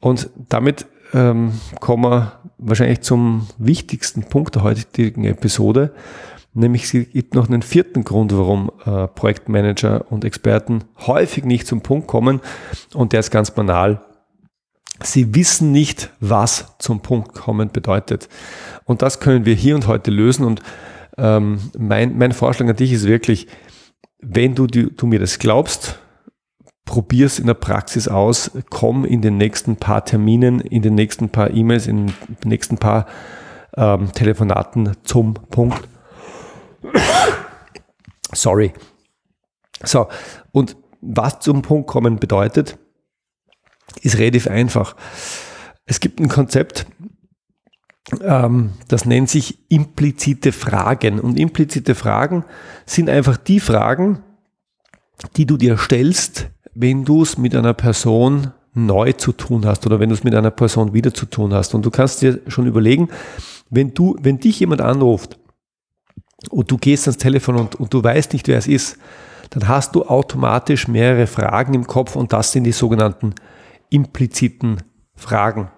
Und 0.00 0.30
damit 0.48 0.86
ähm, 1.12 1.52
kommen 1.80 2.04
wir 2.04 2.32
wahrscheinlich 2.58 3.00
zum 3.00 3.48
wichtigsten 3.58 4.22
Punkt 4.24 4.54
der 4.54 4.62
heutigen 4.62 5.24
Episode. 5.24 5.92
Nämlich 6.52 6.92
es 6.92 7.12
gibt 7.12 7.34
noch 7.34 7.48
einen 7.48 7.62
vierten 7.62 8.02
Grund, 8.04 8.36
warum 8.36 8.72
äh, 8.84 9.06
Projektmanager 9.06 10.10
und 10.10 10.24
Experten 10.24 10.84
häufig 11.06 11.44
nicht 11.44 11.66
zum 11.66 11.80
Punkt 11.80 12.08
kommen. 12.08 12.40
Und 12.94 13.12
der 13.12 13.20
ist 13.20 13.30
ganz 13.30 13.52
banal. 13.52 14.00
Sie 15.02 15.34
wissen 15.34 15.72
nicht, 15.72 16.10
was 16.20 16.74
zum 16.78 17.00
Punkt 17.00 17.34
kommen 17.34 17.70
bedeutet. 17.70 18.28
Und 18.84 19.02
das 19.02 19.20
können 19.20 19.46
wir 19.46 19.54
hier 19.54 19.76
und 19.76 19.86
heute 19.86 20.10
lösen. 20.10 20.44
Und 20.44 20.60
ähm, 21.16 21.60
mein, 21.78 22.18
mein 22.18 22.32
Vorschlag 22.32 22.68
an 22.68 22.76
dich 22.76 22.92
ist 22.92 23.06
wirklich, 23.06 23.46
wenn 24.20 24.54
du, 24.54 24.66
du, 24.66 24.90
du 24.90 25.06
mir 25.06 25.20
das 25.20 25.38
glaubst, 25.38 26.00
probier 26.90 27.26
es 27.26 27.38
in 27.38 27.46
der 27.46 27.54
Praxis 27.54 28.08
aus, 28.08 28.50
komm 28.68 29.04
in 29.04 29.22
den 29.22 29.36
nächsten 29.36 29.76
paar 29.76 30.04
Terminen, 30.04 30.60
in 30.60 30.82
den 30.82 30.96
nächsten 30.96 31.28
paar 31.28 31.52
E-Mails, 31.52 31.86
in 31.86 32.06
den 32.06 32.14
nächsten 32.44 32.78
paar 32.78 33.06
ähm, 33.76 34.10
Telefonaten 34.12 34.96
zum 35.04 35.34
Punkt. 35.34 35.86
Sorry. 38.32 38.72
So, 39.84 40.08
und 40.50 40.76
was 41.00 41.38
zum 41.38 41.62
Punkt 41.62 41.86
kommen 41.86 42.18
bedeutet, 42.18 42.76
ist 44.02 44.18
relativ 44.18 44.48
einfach. 44.48 44.96
Es 45.86 46.00
gibt 46.00 46.18
ein 46.18 46.28
Konzept, 46.28 46.86
ähm, 48.20 48.72
das 48.88 49.04
nennt 49.04 49.30
sich 49.30 49.70
implizite 49.70 50.50
Fragen. 50.50 51.20
Und 51.20 51.38
implizite 51.38 51.94
Fragen 51.94 52.44
sind 52.84 53.08
einfach 53.08 53.36
die 53.36 53.60
Fragen, 53.60 54.24
die 55.36 55.46
du 55.46 55.56
dir 55.56 55.78
stellst, 55.78 56.50
wenn 56.74 57.04
du 57.04 57.22
es 57.22 57.38
mit 57.38 57.54
einer 57.54 57.74
Person 57.74 58.52
neu 58.74 59.12
zu 59.12 59.32
tun 59.32 59.66
hast 59.66 59.86
oder 59.86 59.98
wenn 60.00 60.08
du 60.08 60.14
es 60.14 60.24
mit 60.24 60.34
einer 60.34 60.50
Person 60.50 60.92
wieder 60.92 61.12
zu 61.12 61.26
tun 61.26 61.52
hast. 61.52 61.74
Und 61.74 61.84
du 61.84 61.90
kannst 61.90 62.22
dir 62.22 62.40
schon 62.46 62.66
überlegen, 62.66 63.08
wenn 63.68 63.94
du, 63.94 64.16
wenn 64.20 64.38
dich 64.38 64.60
jemand 64.60 64.80
anruft 64.80 65.38
und 66.50 66.70
du 66.70 66.78
gehst 66.78 67.06
ans 67.06 67.18
Telefon 67.18 67.56
und, 67.56 67.74
und 67.76 67.92
du 67.92 68.02
weißt 68.02 68.32
nicht, 68.32 68.48
wer 68.48 68.58
es 68.58 68.68
ist, 68.68 68.98
dann 69.50 69.66
hast 69.66 69.94
du 69.94 70.04
automatisch 70.04 70.86
mehrere 70.86 71.26
Fragen 71.26 71.74
im 71.74 71.86
Kopf 71.86 72.14
und 72.14 72.32
das 72.32 72.52
sind 72.52 72.64
die 72.64 72.72
sogenannten 72.72 73.34
impliziten 73.90 74.78
Fragen. 75.16 75.70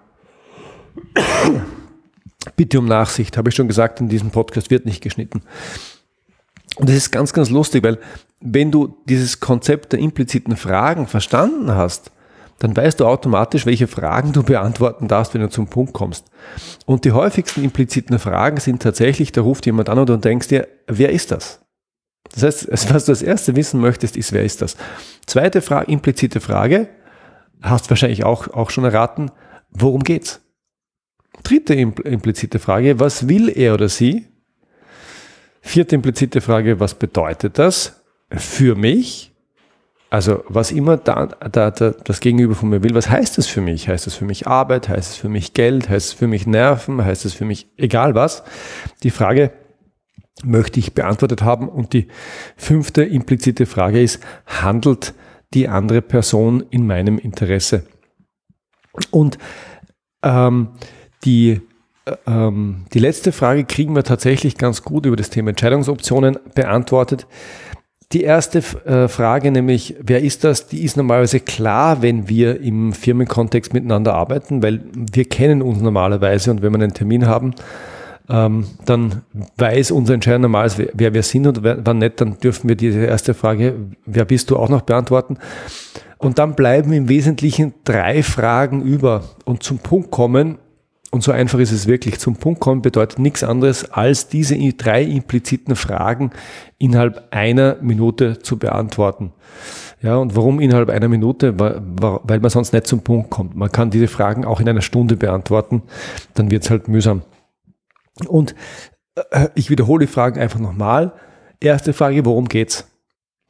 Bitte 2.55 2.77
um 2.77 2.85
Nachsicht, 2.85 3.37
habe 3.37 3.49
ich 3.49 3.55
schon 3.55 3.67
gesagt, 3.67 3.99
in 3.99 4.09
diesem 4.09 4.29
Podcast 4.29 4.69
wird 4.69 4.85
nicht 4.85 5.01
geschnitten. 5.01 5.41
Und 6.75 6.89
das 6.89 6.95
ist 6.95 7.11
ganz, 7.11 7.33
ganz 7.33 7.49
lustig, 7.49 7.83
weil 7.83 7.99
wenn 8.39 8.71
du 8.71 8.97
dieses 9.07 9.39
Konzept 9.39 9.93
der 9.93 9.99
impliziten 9.99 10.57
Fragen 10.57 11.07
verstanden 11.07 11.73
hast, 11.75 12.11
dann 12.59 12.75
weißt 12.75 12.99
du 12.99 13.05
automatisch, 13.05 13.65
welche 13.65 13.87
Fragen 13.87 14.31
du 14.31 14.43
beantworten 14.43 15.07
darfst, 15.07 15.33
wenn 15.33 15.41
du 15.41 15.49
zum 15.49 15.67
Punkt 15.67 15.93
kommst. 15.93 16.25
Und 16.85 17.03
die 17.05 17.11
häufigsten 17.11 17.63
impliziten 17.63 18.19
Fragen 18.19 18.59
sind 18.59 18.81
tatsächlich, 18.81 19.31
da 19.31 19.41
ruft 19.41 19.65
jemand 19.65 19.89
an 19.89 19.99
und 19.99 20.09
du 20.09 20.17
denkst 20.17 20.47
dir, 20.47 20.67
wer 20.87 21.11
ist 21.11 21.31
das? 21.31 21.61
Das 22.33 22.43
heißt, 22.43 22.67
was 22.93 23.05
du 23.05 23.11
als 23.11 23.21
erste 23.21 23.55
wissen 23.55 23.81
möchtest, 23.81 24.17
ist, 24.17 24.31
wer 24.31 24.43
ist 24.43 24.61
das? 24.61 24.77
Zweite 25.25 25.61
Frage, 25.61 25.91
implizite 25.91 26.39
Frage, 26.39 26.89
hast 27.61 27.89
wahrscheinlich 27.89 28.23
auch, 28.23 28.47
auch 28.49 28.69
schon 28.69 28.83
erraten, 28.83 29.31
worum 29.71 30.03
geht's? 30.03 30.41
Dritte 31.43 31.73
implizite 31.73 32.59
Frage, 32.59 32.99
was 32.99 33.27
will 33.27 33.49
er 33.49 33.73
oder 33.73 33.89
sie? 33.89 34.27
Vierte 35.65 35.95
implizite 35.95 36.41
Frage, 36.41 36.81
was 36.81 36.93
bedeutet 36.93 37.57
das 37.57 38.03
für 38.29 38.75
mich? 38.75 39.31
Also 40.09 40.43
was 40.47 40.71
immer 40.71 40.97
da, 40.97 41.25
da, 41.25 41.71
da, 41.71 41.89
das 41.91 42.19
Gegenüber 42.19 42.53
von 42.53 42.69
mir 42.69 42.83
will, 42.83 42.93
was 42.93 43.09
heißt 43.09 43.37
das 43.37 43.47
für 43.47 43.61
mich? 43.61 43.87
Heißt 43.87 44.05
das 44.05 44.13
für 44.13 44.25
mich 44.25 44.45
Arbeit? 44.45 44.89
Heißt 44.89 45.11
es 45.11 45.15
für 45.15 45.29
mich 45.29 45.53
Geld? 45.53 45.89
Heißt 45.89 46.09
es 46.09 46.13
für 46.13 46.27
mich 46.27 46.45
Nerven? 46.45 47.03
Heißt 47.03 47.25
es 47.25 47.33
für 47.33 47.45
mich 47.45 47.67
egal 47.77 48.13
was? 48.13 48.43
Die 49.01 49.09
Frage 49.09 49.53
möchte 50.43 50.79
ich 50.79 50.93
beantwortet 50.93 51.41
haben. 51.43 51.69
Und 51.69 51.93
die 51.93 52.09
fünfte 52.57 53.03
implizite 53.03 53.65
Frage 53.65 54.01
ist, 54.01 54.21
handelt 54.45 55.13
die 55.53 55.69
andere 55.69 56.01
Person 56.01 56.63
in 56.69 56.85
meinem 56.85 57.17
Interesse? 57.17 57.85
Und 59.11 59.37
ähm, 60.23 60.73
die, 61.23 61.61
ähm, 62.27 62.85
die 62.93 62.99
letzte 62.99 63.31
Frage 63.31 63.63
kriegen 63.63 63.95
wir 63.95 64.03
tatsächlich 64.03 64.57
ganz 64.57 64.83
gut 64.83 65.05
über 65.05 65.15
das 65.15 65.29
Thema 65.29 65.49
Entscheidungsoptionen 65.49 66.37
beantwortet. 66.53 67.27
Die 68.11 68.23
erste 68.23 68.59
äh, 68.85 69.07
Frage, 69.07 69.51
nämlich, 69.51 69.95
wer 69.99 70.21
ist 70.21 70.43
das, 70.43 70.67
die 70.67 70.83
ist 70.83 70.97
normalerweise 70.97 71.39
klar, 71.39 72.01
wenn 72.01 72.29
wir 72.29 72.61
im 72.61 72.93
Firmenkontext 72.93 73.73
miteinander 73.73 74.13
arbeiten, 74.13 74.61
weil 74.61 74.81
wir 74.93 75.25
kennen 75.25 75.61
uns 75.61 75.81
normalerweise 75.81 76.51
und 76.51 76.61
wenn 76.61 76.71
wir 76.73 76.79
einen 76.79 76.93
Termin 76.93 77.25
haben, 77.25 77.55
ähm, 78.29 78.67
dann 78.85 79.23
weiß 79.57 79.91
unser 79.91 80.13
Entscheider 80.13 80.39
normalerweise, 80.39 80.91
wer 80.93 81.13
wir 81.13 81.23
sind 81.23 81.47
und 81.47 81.63
wer, 81.63 81.83
wann 81.85 81.97
nicht, 81.97 82.21
dann 82.21 82.37
dürfen 82.37 82.69
wir 82.69 82.75
diese 82.75 83.03
erste 83.03 83.33
Frage, 83.33 83.75
wer 84.05 84.25
bist 84.25 84.51
du, 84.51 84.57
auch 84.57 84.69
noch 84.69 84.81
beantworten. 84.81 85.37
Und 86.19 86.37
dann 86.37 86.55
bleiben 86.55 86.93
im 86.93 87.09
Wesentlichen 87.09 87.73
drei 87.83 88.23
Fragen 88.23 88.81
über 88.83 89.23
und 89.43 89.63
zum 89.63 89.79
Punkt 89.79 90.11
kommen 90.11 90.59
und 91.13 91.21
so 91.21 91.31
einfach 91.31 91.59
ist 91.59 91.71
es 91.71 91.85
wirklich. 91.85 92.19
Zum 92.19 92.37
Punkt 92.37 92.59
kommen 92.59 92.81
bedeutet 92.81 93.19
nichts 93.19 93.43
anderes, 93.43 93.91
als 93.91 94.29
diese 94.29 94.57
drei 94.73 95.03
impliziten 95.03 95.75
Fragen 95.75 96.31
innerhalb 96.79 97.27
einer 97.29 97.77
Minute 97.81 98.39
zu 98.39 98.57
beantworten. 98.57 99.31
Ja, 100.01 100.15
und 100.15 100.35
warum 100.35 100.59
innerhalb 100.59 100.89
einer 100.89 101.07
Minute? 101.07 101.59
Weil 101.59 102.39
man 102.39 102.49
sonst 102.49 102.73
nicht 102.73 102.87
zum 102.87 103.01
Punkt 103.01 103.29
kommt. 103.29 103.55
Man 103.55 103.71
kann 103.71 103.91
diese 103.91 104.07
Fragen 104.07 104.43
auch 104.43 104.59
in 104.59 104.67
einer 104.67 104.81
Stunde 104.81 105.15
beantworten, 105.15 105.83
dann 106.33 106.49
wird 106.49 106.63
es 106.63 106.71
halt 106.71 106.87
mühsam. 106.87 107.21
Und 108.27 108.55
äh, 109.29 109.49
ich 109.53 109.69
wiederhole 109.69 110.07
die 110.07 110.11
Fragen 110.11 110.39
einfach 110.39 110.59
nochmal. 110.59 111.13
Erste 111.59 111.93
Frage, 111.93 112.25
worum 112.25 112.49
geht's? 112.49 112.87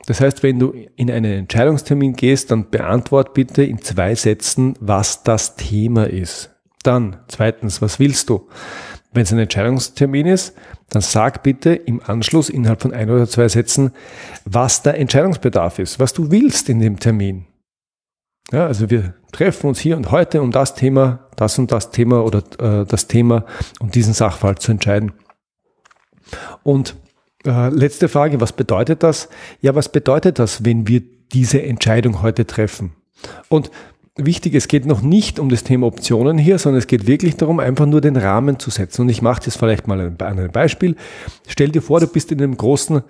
Das 0.06 0.20
heißt, 0.20 0.44
wenn 0.44 0.60
du 0.60 0.74
in 0.98 1.10
einen 1.10 1.32
Entscheidungstermin 1.32 2.12
gehst, 2.12 2.52
dann 2.52 2.70
beantwort 2.70 3.34
bitte 3.34 3.64
in 3.64 3.82
zwei 3.82 4.16
Sätzen, 4.16 4.74
was 4.82 5.24
das 5.24 5.56
Thema 5.56 6.10
ist. 6.10 6.53
Dann 6.84 7.18
zweitens, 7.28 7.82
was 7.82 8.00
willst 8.00 8.30
du? 8.30 8.48
Wenn 9.14 9.24
es 9.24 9.32
ein 9.32 9.40
Entscheidungstermin 9.40 10.26
ist, 10.26 10.56
dann 10.90 11.02
sag 11.02 11.44
bitte 11.44 11.74
im 11.74 12.02
Anschluss 12.06 12.50
innerhalb 12.50 12.82
von 12.82 12.94
ein 12.94 13.10
oder 13.10 13.28
zwei 13.28 13.48
Sätzen, 13.48 13.92
was 14.46 14.82
der 14.82 14.98
Entscheidungsbedarf 14.98 15.80
ist, 15.80 16.00
was 16.00 16.14
du 16.14 16.32
willst 16.32 16.70
in 16.70 16.80
dem 16.80 17.00
Termin. 17.00 17.46
Ja, 18.52 18.68
also 18.68 18.90
wir 18.90 19.14
treffen 19.32 19.68
uns 19.68 19.80
hier 19.80 19.98
und 19.98 20.12
heute, 20.12 20.42
um 20.42 20.52
das 20.52 20.76
Thema, 20.76 21.28
das 21.36 21.58
und 21.58 21.72
das 21.72 21.92
Thema 21.92 22.24
oder 22.24 22.44
äh, 22.60 22.86
das 22.86 23.08
Thema, 23.08 23.46
um 23.80 23.90
diesen 23.90 24.14
Sachverhalt 24.14 24.60
zu 24.60 24.72
entscheiden. 24.72 25.14
Und 26.64 26.96
äh, 27.46 27.70
letzte 27.70 28.10
Frage, 28.10 28.42
was 28.42 28.54
bedeutet 28.54 29.04
das? 29.04 29.30
Ja, 29.62 29.76
was 29.76 29.90
bedeutet 29.90 30.40
das, 30.40 30.66
wenn 30.66 30.88
wir 30.88 31.02
diese 31.32 31.62
Entscheidung 31.62 32.22
heute 32.22 32.46
treffen? 32.46 32.94
Und 33.50 33.72
wichtig, 34.16 34.54
es 34.54 34.68
geht 34.68 34.86
noch 34.86 35.02
nicht 35.02 35.40
um 35.40 35.50
das 35.50 35.64
Thema 35.64 35.88
Optionen 35.88 36.38
hier, 36.38 36.60
sondern 36.60 36.80
es 36.80 36.88
geht 36.88 37.08
wirklich 37.08 37.36
darum, 37.36 37.60
einfach 37.60 37.86
nur 37.86 38.02
den 38.02 38.16
Rahmen 38.16 38.60
zu 38.60 38.70
setzen. 38.70 39.04
Und 39.04 39.10
ich 39.10 39.22
mache 39.22 39.44
das 39.46 39.58
vielleicht 39.58 39.88
mal 39.88 40.00
an 40.00 40.18
einem 40.20 40.52
Beispiel. 40.52 40.96
Stell 41.48 41.70
dir 41.70 41.82
vor, 41.82 42.00
du 42.00 42.08
bist 42.08 42.32
in 42.32 42.42
einem 42.42 42.56
großen 42.56 43.02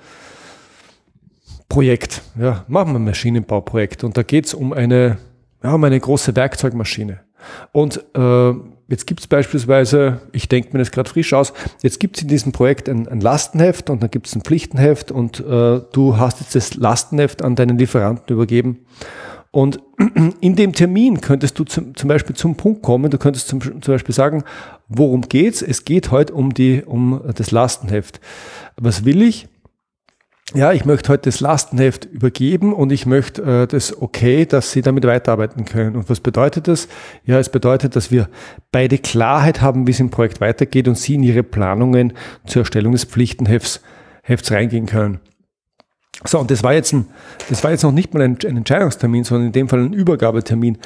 Projekt. 1.68 2.22
Ja, 2.39 2.63
machen 2.68 2.94
wir 2.94 3.00
ein 3.00 3.06
Maschinenbauprojekt. 3.06 4.04
Und 4.04 4.18
da 4.18 4.24
geht 4.24 4.46
es 4.46 4.54
um 4.54 4.74
eine, 4.74 5.18
ja, 5.63 5.74
um 5.74 5.84
eine 5.84 6.00
große 6.00 6.36
Werkzeugmaschine. 6.36 7.20
Und 7.74 8.04
äh, 8.16 8.54
jetzt 8.88 9.06
gibt 9.06 9.20
es 9.20 9.28
beispielsweise, 9.28 10.22
ich 10.32 10.48
denke 10.48 10.70
mir 10.72 10.80
das 10.80 10.92
gerade 10.92 11.10
frisch 11.10 11.34
aus, 11.34 11.52
jetzt 11.82 12.00
gibt 12.00 12.16
es 12.16 12.22
in 12.22 12.30
diesem 12.30 12.54
Projekt 12.54 12.88
ein, 12.88 13.10
ein, 13.10 13.20
Lastenheft 13.20 13.89
und 13.89 14.02
dann 14.02 14.10
gibt 14.10 14.28
es 14.28 14.36
ein 14.36 14.44
Pflichtenheft 14.44 15.12
und 15.12 15.42
äh, 15.42 15.82
du 15.92 16.18
hast 16.18 16.39
jetzt 16.39 16.56
das 16.56 16.76
Lastenheft 16.76 17.42
an 17.42 17.56
deinen 17.56 17.78
Lieferanten 17.78 18.34
übergeben. 18.34 18.86
Und 19.54 19.80
in 20.42 20.56
dem 20.56 20.74
Termin 20.74 21.22
könntest 21.22 21.60
du 21.60 21.63
zum, 21.63 21.96
zum 21.96 22.08
Beispiel 22.08 22.36
zum 22.36 22.58
Punkt 22.58 22.82
kommen, 22.82 23.12
du 23.12 23.20
könntest 23.20 23.48
zum, 23.48 23.62
zum 23.62 23.94
Beispiel 23.94 24.16
sagen, 24.16 24.44
worum 24.89 25.22
geht's? 25.22 25.62
Es 25.62 25.86
geht 25.86 26.10
heute 26.10 26.34
um 26.34 26.56
die, 26.56 26.82
um 26.84 27.22
das 27.36 27.52
Lastenheft. 27.52 28.20
Was 28.78 29.06
will 29.06 29.22
ich? 29.22 29.48
Ja, 30.56 30.74
ich 30.74 30.86
möchte 30.86 31.10
heute 31.13 31.30
das 31.30 31.39
Lastenheft 31.39 32.06
übergeben 32.06 32.74
und 32.74 32.92
ich 32.92 33.06
möchte 33.06 33.44
äh, 33.44 33.68
das 33.68 34.02
okay, 34.02 34.48
dass 34.48 34.72
Sie 34.72 34.82
damit 34.82 35.06
weiterarbeiten 35.06 35.66
können. 35.66 35.98
Und 35.98 36.10
was 36.10 36.20
bedeutet 36.20 36.68
das? 36.68 36.88
Ja, 37.24 37.38
es 37.38 37.50
bedeutet, 37.50 37.96
dass 37.96 38.10
wir 38.10 38.30
beide 38.72 38.98
Klarheit 38.98 39.62
haben, 39.62 39.86
wie 39.86 39.92
es 39.92 40.00
im 40.00 40.10
Projekt 40.10 40.42
weitergeht 40.42 40.88
und 40.88 40.98
Sie 40.98 41.13
in 41.13 41.24
Ihre 41.24 41.44
Planungen 41.44 42.13
zur 42.48 42.63
Erstellung 42.63 42.94
des 42.94 43.04
Pflichtenhefts 43.04 43.82
Hefts 44.24 44.52
reingehen 44.52 44.86
können. 44.86 45.20
So, 46.26 46.39
und 46.39 46.52
das 46.52 46.63
war 46.63 46.73
jetzt, 46.73 46.93
ein, 46.93 47.08
das 47.49 47.63
war 47.63 47.71
jetzt 47.71 47.84
noch 47.84 47.91
nicht 47.91 48.13
mal 48.13 48.21
ein, 48.21 48.38
ein 48.45 48.58
Entscheidungstermin, 48.58 49.23
sondern 49.23 49.47
in 49.47 49.54
dem 49.54 49.69
Fall 49.69 49.80
ein 49.80 49.93
Übergabetermin. 49.93 50.78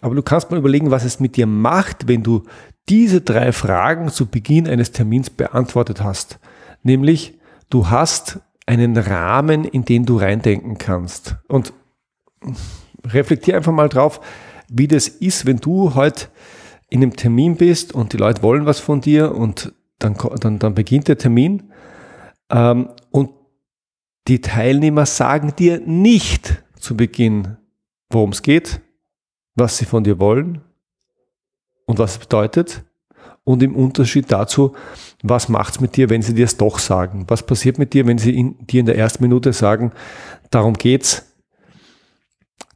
Aber 0.00 0.14
du 0.14 0.22
kannst 0.22 0.50
mal 0.50 0.58
überlegen, 0.58 0.90
was 0.90 1.04
es 1.04 1.20
mit 1.20 1.36
dir 1.36 1.46
macht, 1.46 2.08
wenn 2.08 2.22
du 2.22 2.42
diese 2.88 3.20
drei 3.20 3.52
Fragen 3.52 4.08
zu 4.08 4.26
Beginn 4.26 4.68
eines 4.68 4.92
Termins 4.92 5.30
beantwortet 5.30 6.02
hast. 6.02 6.38
Nämlich, 6.82 7.38
du 7.70 7.88
hast 7.90 8.40
einen 8.66 8.96
Rahmen, 8.96 9.64
in 9.64 9.84
den 9.84 10.04
du 10.04 10.18
reindenken 10.18 10.76
kannst. 10.78 11.36
Und 11.48 11.72
reflektier 13.06 13.56
einfach 13.56 13.72
mal 13.72 13.88
drauf, 13.88 14.20
wie 14.68 14.88
das 14.88 15.08
ist, 15.08 15.46
wenn 15.46 15.58
du 15.58 15.94
heute 15.94 16.28
in 16.88 17.02
einem 17.02 17.16
Termin 17.16 17.56
bist 17.56 17.94
und 17.94 18.12
die 18.12 18.16
Leute 18.16 18.42
wollen 18.42 18.66
was 18.66 18.80
von 18.80 19.00
dir 19.00 19.34
und 19.34 19.72
dann, 19.98 20.16
dann, 20.40 20.58
dann 20.58 20.74
beginnt 20.74 21.08
der 21.08 21.18
Termin 21.18 21.72
ähm, 22.50 22.90
und 23.10 23.30
die 24.28 24.40
Teilnehmer 24.40 25.06
sagen 25.06 25.54
dir 25.56 25.80
nicht 25.80 26.62
zu 26.78 26.96
Beginn, 26.96 27.56
worum 28.10 28.30
es 28.30 28.42
geht, 28.42 28.80
was 29.54 29.78
sie 29.78 29.84
von 29.84 30.04
dir 30.04 30.18
wollen 30.18 30.62
und 31.86 31.98
was 31.98 32.12
es 32.12 32.18
bedeutet. 32.18 32.84
Und 33.44 33.62
im 33.62 33.76
Unterschied 33.76 34.32
dazu, 34.32 34.74
was 35.22 35.48
macht's 35.48 35.80
mit 35.80 35.96
dir, 35.96 36.10
wenn 36.10 36.20
sie 36.20 36.34
dir 36.34 36.46
es 36.46 36.56
doch 36.56 36.80
sagen? 36.80 37.26
Was 37.28 37.46
passiert 37.46 37.78
mit 37.78 37.94
dir, 37.94 38.04
wenn 38.06 38.18
sie 38.18 38.36
in, 38.36 38.66
dir 38.66 38.80
in 38.80 38.86
der 38.86 38.98
ersten 38.98 39.22
Minute 39.22 39.52
sagen, 39.52 39.92
darum 40.50 40.74
geht's, 40.74 41.32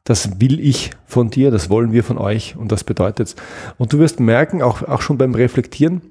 das 0.05 0.41
will 0.41 0.61
ich 0.61 0.91
von 1.07 1.31
dir, 1.31 1.51
das 1.51 1.71
wollen 1.71 1.93
wir 1.93 2.05
von 2.05 2.19
euch 2.19 2.57
und 2.57 2.71
das 2.71 2.85
bedeutet's. 2.85 3.35
Und 3.79 3.93
du 3.93 3.99
wirst 3.99 4.21
merken, 4.21 4.63
auch, 4.63 4.83
auch 4.83 5.03
schon 5.03 5.19
beim 5.19 5.35
Reflektieren, 5.35 6.03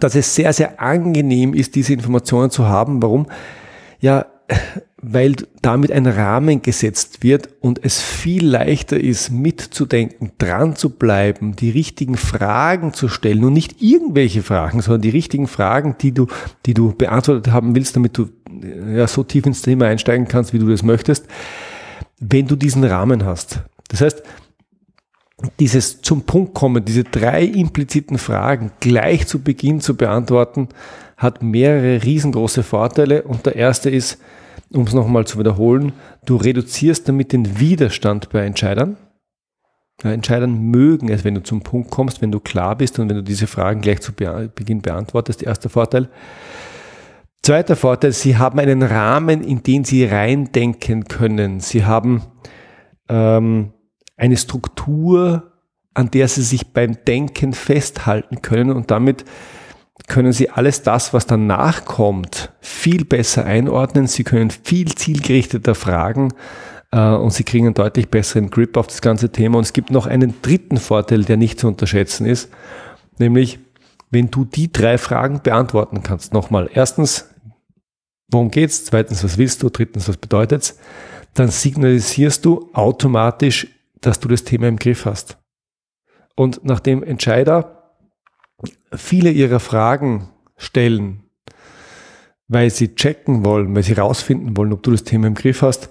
dass 0.00 0.14
es 0.14 0.34
sehr, 0.34 0.52
sehr 0.54 0.80
angenehm 0.80 1.52
ist, 1.52 1.74
diese 1.74 1.92
Informationen 1.92 2.50
zu 2.50 2.66
haben. 2.66 3.02
Warum? 3.02 3.26
Ja, 4.00 4.26
weil 5.00 5.36
damit 5.62 5.92
ein 5.92 6.06
Rahmen 6.06 6.62
gesetzt 6.62 7.22
wird 7.22 7.50
und 7.60 7.84
es 7.84 8.00
viel 8.00 8.44
leichter 8.46 8.98
ist, 8.98 9.30
mitzudenken, 9.30 10.32
dran 10.38 10.74
zu 10.74 10.90
bleiben, 10.90 11.54
die 11.54 11.70
richtigen 11.70 12.16
Fragen 12.16 12.92
zu 12.92 13.08
stellen 13.08 13.44
und 13.44 13.52
nicht 13.52 13.80
irgendwelche 13.80 14.42
Fragen, 14.42 14.80
sondern 14.80 15.02
die 15.02 15.10
richtigen 15.10 15.46
Fragen, 15.46 15.96
die 16.00 16.12
du, 16.12 16.26
die 16.66 16.74
du 16.74 16.92
beantwortet 16.92 17.52
haben 17.52 17.76
willst, 17.76 17.94
damit 17.94 18.18
du 18.18 18.28
ja, 18.92 19.06
so 19.06 19.22
tief 19.22 19.46
ins 19.46 19.62
Thema 19.62 19.86
einsteigen 19.86 20.26
kannst, 20.26 20.52
wie 20.52 20.58
du 20.58 20.68
das 20.68 20.82
möchtest, 20.82 21.26
wenn 22.18 22.48
du 22.48 22.56
diesen 22.56 22.82
Rahmen 22.82 23.24
hast. 23.24 23.60
Das 23.88 24.00
heißt, 24.00 24.22
dieses 25.60 26.02
zum 26.02 26.22
Punkt 26.22 26.54
kommen, 26.54 26.84
diese 26.84 27.04
drei 27.04 27.44
impliziten 27.44 28.18
Fragen 28.18 28.72
gleich 28.80 29.28
zu 29.28 29.40
Beginn 29.40 29.80
zu 29.80 29.96
beantworten, 29.96 30.68
hat 31.18 31.42
mehrere 31.42 32.02
riesengroße 32.02 32.62
Vorteile 32.62 33.22
und 33.22 33.44
der 33.44 33.56
erste 33.56 33.90
ist, 33.90 34.18
um 34.72 34.82
es 34.82 34.94
nochmal 34.94 35.26
zu 35.26 35.38
wiederholen, 35.38 35.92
du 36.24 36.36
reduzierst 36.36 37.08
damit 37.08 37.32
den 37.32 37.58
Widerstand 37.58 38.30
bei 38.30 38.44
Entscheidern. 38.46 38.96
Entscheidern 40.02 40.56
mögen 40.70 41.08
es, 41.08 41.24
wenn 41.24 41.34
du 41.34 41.42
zum 41.42 41.62
Punkt 41.62 41.90
kommst, 41.90 42.22
wenn 42.22 42.30
du 42.30 42.38
klar 42.38 42.76
bist 42.76 43.00
und 43.00 43.08
wenn 43.08 43.16
du 43.16 43.22
diese 43.24 43.48
Fragen 43.48 43.80
gleich 43.80 44.00
zu 44.00 44.12
Beginn 44.12 44.80
beantwortest. 44.80 45.42
Erster 45.42 45.68
Vorteil. 45.68 46.08
Zweiter 47.42 47.74
Vorteil, 47.74 48.12
sie 48.12 48.36
haben 48.36 48.60
einen 48.60 48.82
Rahmen, 48.82 49.42
in 49.42 49.64
den 49.64 49.84
sie 49.84 50.04
reindenken 50.04 51.04
können. 51.04 51.58
Sie 51.58 51.84
haben 51.84 52.22
ähm, 53.08 53.72
eine 54.16 54.36
Struktur, 54.36 55.52
an 55.94 56.12
der 56.12 56.28
sie 56.28 56.42
sich 56.42 56.72
beim 56.72 57.04
Denken 57.04 57.52
festhalten 57.52 58.40
können 58.40 58.70
und 58.70 58.92
damit 58.92 59.24
können 60.06 60.32
sie 60.32 60.50
alles 60.50 60.82
das, 60.82 61.12
was 61.12 61.26
danach 61.26 61.84
kommt, 61.84 62.52
viel 62.60 63.04
besser 63.04 63.44
einordnen. 63.44 64.06
Sie 64.06 64.24
können 64.24 64.50
viel 64.50 64.94
zielgerichteter 64.94 65.74
fragen 65.74 66.32
äh, 66.92 67.10
und 67.10 67.32
sie 67.32 67.44
kriegen 67.44 67.66
einen 67.66 67.74
deutlich 67.74 68.08
besseren 68.08 68.50
Grip 68.50 68.76
auf 68.76 68.86
das 68.86 69.02
ganze 69.02 69.30
Thema. 69.30 69.58
Und 69.58 69.64
es 69.64 69.72
gibt 69.72 69.90
noch 69.90 70.06
einen 70.06 70.40
dritten 70.40 70.78
Vorteil, 70.78 71.24
der 71.24 71.36
nicht 71.36 71.60
zu 71.60 71.66
unterschätzen 71.68 72.26
ist, 72.26 72.50
nämlich 73.18 73.58
wenn 74.10 74.30
du 74.30 74.44
die 74.44 74.72
drei 74.72 74.96
Fragen 74.96 75.42
beantworten 75.42 76.02
kannst. 76.02 76.32
Nochmal, 76.32 76.70
erstens, 76.72 77.26
worum 78.30 78.50
geht's? 78.50 78.84
Zweitens, 78.84 79.22
was 79.22 79.36
willst 79.36 79.62
du? 79.62 79.68
Drittens, 79.68 80.08
was 80.08 80.16
bedeutet's? 80.16 80.78
Dann 81.34 81.48
signalisierst 81.48 82.44
du 82.44 82.70
automatisch, 82.72 83.66
dass 84.00 84.20
du 84.20 84.28
das 84.28 84.44
Thema 84.44 84.68
im 84.68 84.78
Griff 84.78 85.04
hast. 85.04 85.36
Und 86.34 86.64
nachdem 86.64 87.02
Entscheider 87.02 87.77
viele 88.94 89.30
ihrer 89.30 89.60
Fragen 89.60 90.28
stellen, 90.56 91.24
weil 92.48 92.70
sie 92.70 92.94
checken 92.94 93.44
wollen, 93.44 93.74
weil 93.74 93.82
sie 93.82 93.92
rausfinden 93.92 94.56
wollen, 94.56 94.72
ob 94.72 94.82
du 94.82 94.90
das 94.90 95.04
Thema 95.04 95.26
im 95.26 95.34
Griff 95.34 95.62
hast, 95.62 95.90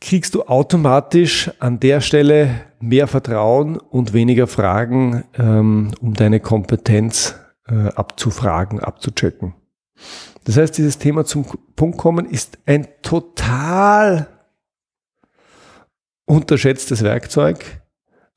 kriegst 0.00 0.34
du 0.34 0.42
automatisch 0.42 1.50
an 1.60 1.78
der 1.78 2.00
Stelle 2.00 2.62
mehr 2.80 3.06
Vertrauen 3.06 3.76
und 3.76 4.12
weniger 4.12 4.46
Fragen, 4.46 5.24
ähm, 5.38 5.92
um 6.00 6.14
deine 6.14 6.40
Kompetenz 6.40 7.36
äh, 7.68 7.88
abzufragen, 7.88 8.80
abzuchecken. 8.80 9.54
Das 10.44 10.56
heißt, 10.56 10.76
dieses 10.76 10.98
Thema 10.98 11.24
zum 11.24 11.46
Punkt 11.76 11.98
kommen 11.98 12.26
ist 12.26 12.58
ein 12.66 12.88
total 13.02 14.26
unterschätztes 16.24 17.02
Werkzeug. 17.04 17.81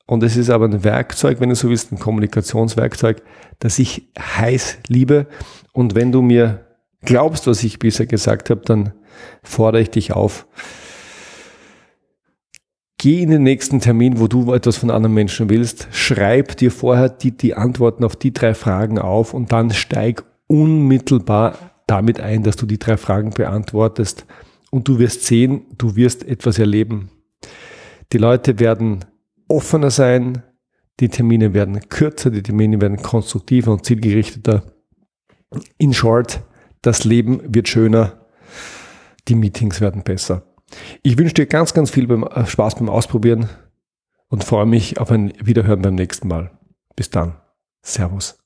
Und 0.06 0.22
es 0.22 0.36
ist 0.36 0.50
aber 0.50 0.66
ein 0.66 0.84
Werkzeug, 0.84 1.40
wenn 1.40 1.48
du 1.48 1.56
so 1.56 1.68
willst, 1.68 1.92
ein 1.92 1.98
Kommunikationswerkzeug, 1.98 3.22
das 3.58 3.78
ich 3.78 4.08
heiß 4.18 4.78
liebe. 4.88 5.26
Und 5.72 5.94
wenn 5.94 6.12
du 6.12 6.22
mir 6.22 6.64
glaubst, 7.02 7.46
was 7.46 7.64
ich 7.64 7.78
bisher 7.78 8.06
gesagt 8.06 8.50
habe, 8.50 8.62
dann 8.64 8.92
fordere 9.42 9.82
ich 9.82 9.90
dich 9.90 10.12
auf, 10.12 10.46
Geh 12.98 13.22
in 13.22 13.30
den 13.30 13.42
nächsten 13.42 13.80
Termin, 13.80 14.18
wo 14.18 14.26
du 14.26 14.54
etwas 14.54 14.78
von 14.78 14.90
anderen 14.90 15.14
Menschen 15.14 15.50
willst, 15.50 15.86
schreib 15.92 16.56
dir 16.56 16.70
vorher 16.70 17.10
die, 17.10 17.30
die 17.30 17.54
Antworten 17.54 18.04
auf 18.04 18.16
die 18.16 18.32
drei 18.32 18.54
Fragen 18.54 18.98
auf 18.98 19.34
und 19.34 19.52
dann 19.52 19.70
steig 19.70 20.24
unmittelbar 20.46 21.58
damit 21.86 22.20
ein, 22.20 22.42
dass 22.42 22.56
du 22.56 22.64
die 22.64 22.78
drei 22.78 22.96
Fragen 22.96 23.30
beantwortest 23.30 24.24
und 24.70 24.88
du 24.88 24.98
wirst 24.98 25.24
sehen, 25.24 25.66
du 25.76 25.94
wirst 25.94 26.26
etwas 26.26 26.58
erleben. 26.58 27.10
Die 28.12 28.18
Leute 28.18 28.58
werden 28.58 29.04
offener 29.48 29.90
sein, 29.90 30.42
die 31.00 31.08
Termine 31.08 31.54
werden 31.54 31.88
kürzer, 31.88 32.30
die 32.30 32.42
Termine 32.42 32.80
werden 32.80 33.02
konstruktiver 33.02 33.72
und 33.72 33.84
zielgerichteter. 33.84 34.62
In 35.78 35.92
short, 35.92 36.42
das 36.82 37.04
Leben 37.04 37.54
wird 37.54 37.68
schöner, 37.68 38.26
die 39.28 39.34
Meetings 39.34 39.80
werden 39.80 40.02
besser. 40.02 40.42
Ich 41.02 41.18
wünsche 41.18 41.34
dir 41.34 41.46
ganz, 41.46 41.74
ganz 41.74 41.90
viel 41.90 42.06
beim, 42.06 42.24
äh, 42.24 42.46
Spaß 42.46 42.76
beim 42.76 42.88
Ausprobieren 42.88 43.48
und 44.28 44.44
freue 44.44 44.66
mich 44.66 44.98
auf 44.98 45.10
ein 45.10 45.32
Wiederhören 45.40 45.82
beim 45.82 45.94
nächsten 45.94 46.28
Mal. 46.28 46.50
Bis 46.96 47.10
dann. 47.10 47.36
Servus. 47.82 48.38